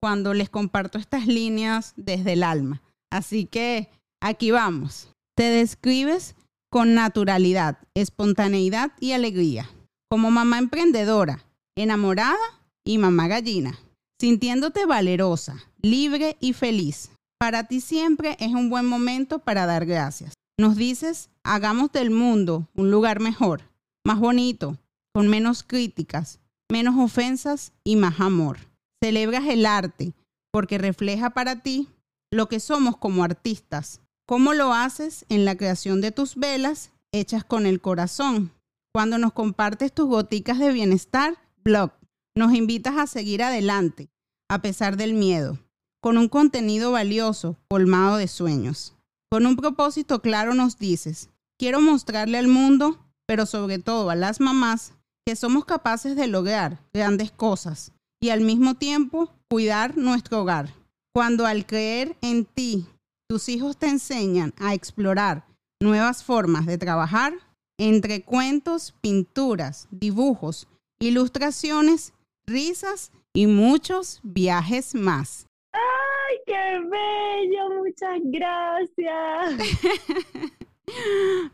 cuando 0.02 0.34
les 0.34 0.50
comparto 0.50 0.98
estas 0.98 1.28
líneas 1.28 1.94
desde 1.96 2.34
el 2.34 2.42
alma. 2.42 2.82
Así 3.12 3.46
que 3.46 3.92
aquí 4.20 4.50
vamos. 4.50 5.10
Te 5.38 5.44
describes 5.44 6.36
con 6.72 6.96
naturalidad, 6.96 7.78
espontaneidad 7.94 8.94
y 9.00 9.12
alegría. 9.12 9.70
Como 10.10 10.32
mamá 10.32 10.58
emprendedora, 10.58 11.46
enamorada 11.78 12.40
y 12.84 12.98
mamá 12.98 13.28
gallina, 13.28 13.78
sintiéndote 14.20 14.88
valerosa, 14.88 15.64
libre 15.84 16.36
y 16.40 16.54
feliz. 16.54 17.12
Para 17.38 17.68
ti 17.68 17.80
siempre 17.80 18.38
es 18.40 18.54
un 18.56 18.72
buen 18.72 18.88
momento 18.88 19.38
para 19.38 19.68
dar 19.68 19.86
gracias. 19.86 20.34
Nos 20.58 20.76
dices, 20.76 21.30
hagamos 21.44 21.92
del 21.92 22.12
mundo 22.12 22.68
un 22.76 22.92
lugar 22.92 23.20
mejor, 23.20 23.62
más 24.06 24.20
bonito, 24.20 24.78
con 25.14 25.28
menos 25.28 25.64
críticas, 25.64 26.40
menos 26.70 26.96
ofensas 26.98 27.74
y 27.84 27.96
más 27.96 28.20
amor. 28.20 28.58
Celebras 29.02 29.48
el 29.48 29.66
arte 29.66 30.14
porque 30.52 30.78
refleja 30.78 31.32
para 31.32 31.62
ti 31.62 31.88
lo 32.32 32.48
que 32.48 32.60
somos 32.60 32.98
como 32.98 33.24
artistas, 33.24 34.02
¿Cómo 34.26 34.54
lo 34.54 34.74
haces 34.74 35.26
en 35.28 35.44
la 35.44 35.58
creación 35.58 36.00
de 36.00 36.12
tus 36.14 36.38
velas 36.38 36.92
hechas 37.12 37.44
con 37.44 37.66
el 37.66 37.82
corazón? 37.82 38.54
Cuando 38.94 39.18
nos 39.18 39.34
compartes 39.34 39.94
tus 39.94 40.08
goticas 40.08 40.60
de 40.60 40.72
bienestar, 40.72 41.36
blog, 41.62 41.92
nos 42.34 42.54
invitas 42.54 42.98
a 42.98 43.06
seguir 43.06 43.44
adelante, 43.44 44.10
a 44.50 44.62
pesar 44.62 44.96
del 44.96 45.14
miedo, 45.14 45.60
con 46.02 46.18
un 46.18 46.30
contenido 46.30 46.94
valioso, 46.94 47.58
colmado 47.68 48.16
de 48.16 48.30
sueños. 48.30 48.96
Con 49.34 49.48
un 49.48 49.56
propósito 49.56 50.22
claro 50.22 50.54
nos 50.54 50.78
dices, 50.78 51.32
quiero 51.58 51.82
mostrarle 51.82 52.38
al 52.38 52.48
mundo, 52.48 53.00
pero 53.26 53.48
sobre 53.48 53.80
todo 53.80 54.12
a 54.12 54.16
las 54.16 54.40
mamás, 54.40 54.94
que 55.26 55.36
somos 55.36 55.66
capaces 55.66 56.16
de 56.16 56.28
lograr 56.28 56.80
grandes 56.94 57.32
cosas 57.32 57.94
y 58.22 58.30
al 58.30 58.42
mismo 58.42 58.76
tiempo 58.76 59.34
cuidar 59.50 59.98
nuestro 59.98 60.42
hogar. 60.42 60.76
Cuando 61.16 61.48
al 61.48 61.66
creer 61.66 62.16
en 62.22 62.46
ti, 62.46 62.86
tus 63.28 63.50
hijos 63.50 63.76
te 63.76 63.88
enseñan 63.88 64.54
a 64.60 64.76
explorar 64.76 65.48
nuevas 65.82 66.24
formas 66.24 66.68
de 66.68 66.78
trabajar, 66.78 67.34
entre 67.80 68.22
cuentos, 68.22 68.94
pinturas, 69.02 69.88
dibujos, 69.90 70.68
ilustraciones, 71.00 72.14
risas 72.46 73.12
y 73.34 73.48
muchos 73.48 74.20
viajes 74.22 74.94
más. 74.94 75.48
¡Ay, 75.74 76.38
qué 76.46 76.80
bello! 76.90 77.84
Muchas 77.84 78.20
gracias. 78.24 79.80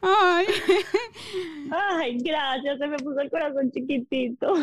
Ay. 0.02 0.48
Ay, 1.72 2.18
gracias, 2.20 2.78
se 2.80 2.88
me 2.88 2.98
puso 2.98 3.20
el 3.22 3.30
corazón 3.30 3.72
chiquitito. 3.72 4.54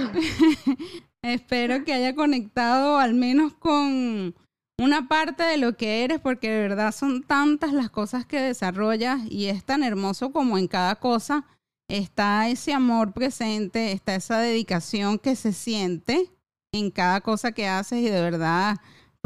Espero 1.23 1.85
que 1.85 1.93
haya 1.93 2.15
conectado 2.15 2.99
al 2.99 3.15
menos 3.15 3.55
con 3.55 4.35
una 4.79 5.09
parte 5.09 5.43
de 5.43 5.57
lo 5.57 5.77
que 5.77 6.05
eres, 6.05 6.21
porque 6.21 6.51
de 6.51 6.61
verdad 6.61 6.93
son 6.93 7.23
tantas 7.23 7.73
las 7.73 7.91
cosas 7.91 8.27
que 8.27 8.41
desarrollas 8.41 9.21
y 9.31 9.47
es 9.47 9.65
tan 9.65 9.83
hermoso 9.83 10.33
como 10.33 10.59
en 10.59 10.69
cada 10.69 10.97
cosa 10.97 11.47
está 11.89 12.49
ese 12.49 12.73
amor 12.73 13.13
presente, 13.13 13.93
está 13.93 14.17
esa 14.17 14.39
dedicación 14.39 15.19
que 15.19 15.37
se 15.37 15.53
siente 15.53 16.31
en 16.73 16.91
cada 16.91 17.21
cosa 17.21 17.53
que 17.53 17.69
haces 17.69 18.01
y 18.01 18.11
de 18.11 18.21
verdad 18.21 18.77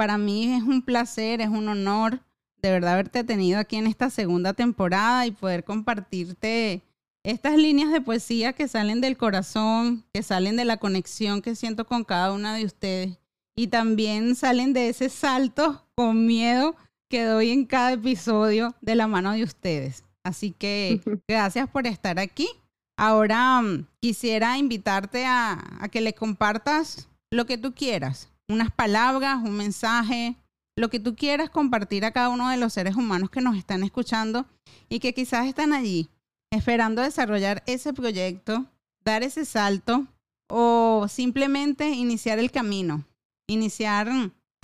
para 0.01 0.17
mí 0.17 0.51
es 0.55 0.63
un 0.63 0.81
placer, 0.81 1.43
es 1.43 1.51
un 1.51 1.69
honor 1.69 2.21
de 2.63 2.71
verdad 2.71 2.95
haberte 2.95 3.23
tenido 3.23 3.59
aquí 3.59 3.77
en 3.77 3.87
esta 3.87 4.09
segunda 4.09 4.55
temporada 4.55 5.27
y 5.27 5.31
poder 5.31 5.63
compartirte 5.63 6.81
estas 7.23 7.59
líneas 7.59 7.93
de 7.93 8.01
poesía 8.01 8.55
que 8.55 8.67
salen 8.67 9.03
del 9.03 9.19
corazón, 9.19 10.07
que 10.15 10.23
salen 10.23 10.57
de 10.57 10.65
la 10.65 10.79
conexión 10.79 11.43
que 11.43 11.55
siento 11.55 11.87
con 11.87 12.05
cada 12.05 12.33
una 12.33 12.55
de 12.55 12.65
ustedes 12.65 13.19
y 13.55 13.67
también 13.67 14.37
salen 14.37 14.73
de 14.73 14.89
ese 14.89 15.11
salto 15.11 15.87
con 15.95 16.25
miedo 16.25 16.77
que 17.11 17.25
doy 17.25 17.51
en 17.51 17.67
cada 17.67 17.93
episodio 17.93 18.75
de 18.81 18.95
la 18.95 19.07
mano 19.07 19.33
de 19.33 19.43
ustedes. 19.43 20.05
Así 20.25 20.53
que 20.53 21.03
gracias 21.29 21.69
por 21.69 21.87
estar 21.87 22.19
aquí. 22.19 22.49
Ahora 22.97 23.61
mm, 23.61 23.87
quisiera 24.01 24.57
invitarte 24.57 25.27
a, 25.27 25.63
a 25.79 25.91
que 25.91 26.01
le 26.01 26.15
compartas 26.15 27.11
lo 27.31 27.45
que 27.45 27.59
tú 27.59 27.75
quieras, 27.75 28.30
unas 28.51 28.71
palabras, 28.71 29.39
un 29.43 29.57
mensaje, 29.57 30.37
lo 30.77 30.89
que 30.89 31.01
tú 31.01 31.15
quieras 31.15 31.51
compartir 31.51 32.05
a 32.05 32.13
cada 32.13 32.29
uno 32.29 32.49
de 32.49 32.57
los 32.57 32.73
seres 32.73 32.97
humanos 32.97 33.31
que 33.31 33.41
nos 33.41 33.57
están 33.57 33.83
escuchando 33.83 34.47
y 34.89 35.01
que 35.01 35.15
quizás 35.15 35.47
están 35.47 35.73
allí 35.73 36.09
esperando 36.51 37.03
desarrollar 37.03 37.63
ese 37.67 37.93
proyecto, 37.93 38.67
dar 39.05 39.23
ese 39.23 39.45
salto 39.45 40.07
o 40.49 41.07
simplemente 41.09 41.91
iniciar 41.91 42.39
el 42.39 42.51
camino, 42.51 43.05
iniciar 43.47 44.09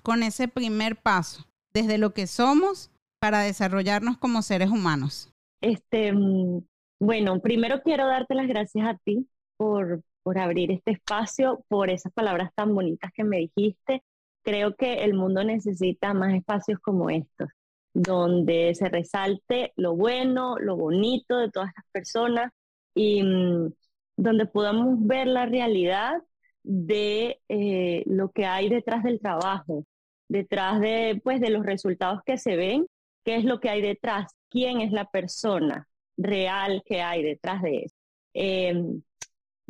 con 0.02 0.22
ese 0.22 0.48
primer 0.48 0.96
paso 0.96 1.46
desde 1.72 1.98
lo 1.98 2.12
que 2.12 2.26
somos 2.26 2.90
para 3.20 3.40
desarrollarnos 3.40 4.18
como 4.18 4.42
seres 4.42 4.70
humanos. 4.70 5.32
Este, 5.60 6.12
mm, 6.12 6.60
bueno, 7.00 7.40
primero 7.40 7.82
quiero 7.82 8.06
darte 8.06 8.34
las 8.34 8.48
gracias 8.48 8.86
a 8.86 8.98
ti 9.04 9.28
por, 9.56 10.02
por 10.26 10.38
abrir 10.38 10.72
este 10.72 10.90
espacio, 10.90 11.64
por 11.68 11.88
esas 11.88 12.12
palabras 12.12 12.50
tan 12.56 12.74
bonitas 12.74 13.12
que 13.14 13.22
me 13.22 13.38
dijiste 13.38 14.02
creo 14.42 14.74
que 14.74 15.04
el 15.04 15.14
mundo 15.14 15.44
necesita 15.44 16.14
más 16.14 16.34
espacios 16.34 16.80
como 16.80 17.10
estos, 17.10 17.48
donde 17.94 18.74
se 18.74 18.88
resalte 18.88 19.72
lo 19.76 19.94
bueno, 19.94 20.56
lo 20.58 20.76
bonito 20.76 21.38
de 21.38 21.48
todas 21.48 21.70
las 21.76 21.84
personas 21.92 22.50
y 22.92 23.22
mm, 23.22 23.72
donde 24.16 24.46
podamos 24.46 24.98
ver 25.06 25.28
la 25.28 25.46
realidad 25.46 26.20
de 26.64 27.40
eh, 27.48 28.02
lo 28.06 28.32
que 28.32 28.46
hay 28.46 28.68
detrás 28.68 29.04
del 29.04 29.20
trabajo, 29.20 29.84
detrás 30.28 30.80
de, 30.80 31.20
pues, 31.22 31.40
de 31.40 31.50
los 31.50 31.64
resultados 31.64 32.20
que 32.26 32.36
se 32.36 32.56
ven, 32.56 32.86
qué 33.24 33.36
es 33.36 33.44
lo 33.44 33.60
que 33.60 33.70
hay 33.70 33.80
detrás, 33.80 34.32
quién 34.50 34.80
es 34.80 34.90
la 34.90 35.04
persona 35.04 35.86
real 36.16 36.82
que 36.84 37.00
hay 37.00 37.22
detrás 37.22 37.62
de 37.62 37.78
eso. 37.84 37.96
Em, 38.34 39.02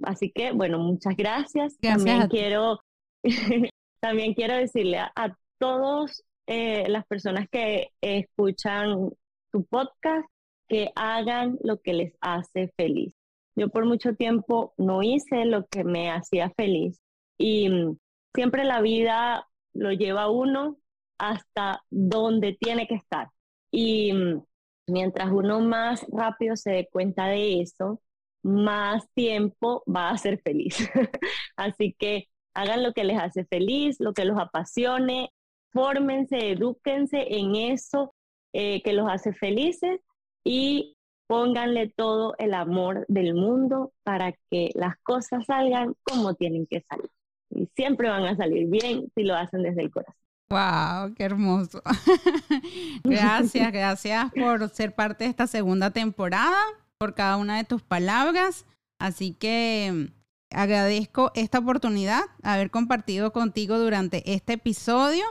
así 0.03 0.31
que, 0.31 0.53
bueno, 0.53 0.79
muchas 0.79 1.17
gracias. 1.17 1.77
gracias 1.81 2.05
También 2.05 2.29
quiero 2.29 2.81
También 4.01 4.35
quiero 4.35 4.55
decirle 4.55 4.99
a, 4.99 5.37
todas 5.59 6.23
eh, 6.47 6.87
las 6.89 7.07
personas 7.07 7.49
que 7.51 7.89
escuchan 8.03 9.11
tu 9.51 9.65
podcast 9.65 10.29
que 10.69 10.91
hagan 10.95 11.57
lo 11.63 11.81
que 11.81 11.95
les 11.95 12.15
hace 12.21 12.69
feliz. 12.77 13.15
Yo 13.57 13.71
por 13.71 13.87
mucho 13.87 14.15
tiempo 14.15 14.75
no 14.77 15.03
hice 15.03 15.47
lo 15.47 15.67
que 15.67 15.83
me 15.83 16.11
hacía 16.11 16.51
feliz 16.51 17.01
y 17.39 17.71
mm, 17.71 17.97
siempre 18.35 18.65
la 18.65 18.83
vida 18.83 19.49
lo 19.73 19.93
lleva 19.93 20.25
a 20.25 20.31
uno 20.31 20.77
hasta 21.19 21.83
donde 21.91 22.53
tiene 22.61 22.87
que 22.87 22.97
estar. 22.97 23.29
Y 23.71 24.13
mm, 24.13 24.45
mientras 24.89 25.33
uno 25.33 25.61
más 25.61 26.05
rápido 26.13 26.57
se 26.57 26.71
dé 26.71 26.89
cuenta 26.93 27.29
de 27.29 27.63
eso, 27.63 28.03
más 28.47 29.09
tiempo 29.15 29.83
va 29.93 30.11
a 30.11 30.19
ser 30.19 30.41
feliz. 30.41 30.89
Así 31.57 31.95
que 31.99 32.29
hagan 32.55 32.83
lo 32.83 32.93
que 32.93 33.05
les 33.05 33.19
hace 33.19 33.45
feliz, 33.45 33.97
lo 33.99 34.15
que 34.15 34.25
los 34.25 34.39
apasione, 34.39 35.31
fórmense, 35.73 36.53
edúquense 36.53 37.37
en 37.37 37.57
eso 37.57 38.15
eh, 38.53 38.83
que 38.83 38.93
los 38.93 39.11
hace 39.11 39.33
felices 39.33 40.01
y 40.45 40.97
pónganle 41.27 41.93
todo 41.95 42.35
el 42.39 42.55
amor 42.55 43.05
del 43.09 43.35
mundo 43.35 43.93
para 44.05 44.33
que 44.51 44.71
las 44.75 44.97
cosas 45.03 45.45
salgan 45.47 45.95
como 46.03 46.35
tienen 46.35 46.67
que 46.67 46.83
salir. 46.89 47.11
Y 47.51 47.69
siempre 47.75 48.09
van 48.09 48.25
a 48.27 48.37
salir 48.37 48.69
bien 48.69 49.11
si 49.15 49.25
lo 49.25 49.35
hacen 49.35 49.63
desde 49.63 49.83
el 49.83 49.91
corazón. 49.91 50.15
¡Wow! 50.49 51.15
¡Qué 51.17 51.25
hermoso! 51.25 51.83
gracias, 53.05 53.73
gracias 53.73 54.33
por 54.33 54.69
ser 54.71 54.95
parte 54.95 55.25
de 55.25 55.31
esta 55.31 55.49
segunda 55.49 55.91
temporada, 55.91 56.63
por 56.99 57.15
cada 57.15 57.37
una 57.37 57.57
de 57.57 57.65
tus 57.65 57.83
palabras. 57.83 58.65
Así 58.99 59.33
que 59.33 60.11
Agradezco 60.51 61.33
esta 61.35 61.59
oportunidad, 61.59 62.23
haber 62.43 62.71
compartido 62.71 63.33
contigo 63.33 63.79
durante 63.79 64.33
este 64.33 64.55
episodio. 64.55 65.25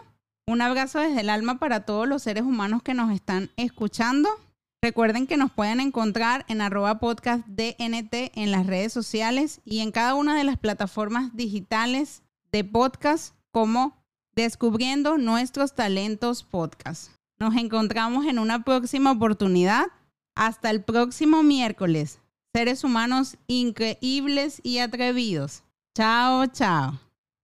Un 0.46 0.62
abrazo 0.62 1.00
desde 1.00 1.22
el 1.22 1.30
alma 1.30 1.58
para 1.58 1.86
todos 1.86 2.08
los 2.08 2.22
seres 2.22 2.44
humanos 2.44 2.84
que 2.84 2.94
nos 2.94 3.12
están 3.12 3.50
escuchando. 3.56 4.30
Recuerden 4.84 5.26
que 5.26 5.38
nos 5.38 5.52
pueden 5.52 5.80
encontrar 5.80 6.46
en 6.48 6.62
arroba 6.62 7.00
podcast 7.00 7.48
DNT 7.48 8.34
en 8.36 8.52
las 8.52 8.68
redes 8.68 8.94
sociales 8.94 9.62
y 9.64 9.80
en 9.80 9.92
cada 9.92 10.14
una 10.16 10.38
de 10.38 10.44
las 10.44 10.60
plataformas 10.60 11.36
digitales 11.36 12.22
de 12.52 12.64
podcast 12.64 13.34
como 13.52 14.04
Descubriendo 14.36 15.18
nuestros 15.18 15.76
talentos 15.76 16.44
podcast. 16.44 17.12
Nos 17.40 17.56
encontramos 17.56 18.26
en 18.26 18.38
una 18.38 18.66
próxima 18.66 19.14
oportunidad. 19.14 19.86
Hasta 20.36 20.70
el 20.70 20.84
próximo 20.84 21.44
miércoles 21.44 22.20
seres 22.56 22.86
humanos 22.86 23.36
increíbles 23.48 24.62
y 24.64 24.78
atrevidos. 24.78 25.64
Chao, 25.94 26.46
chao. 26.48 27.05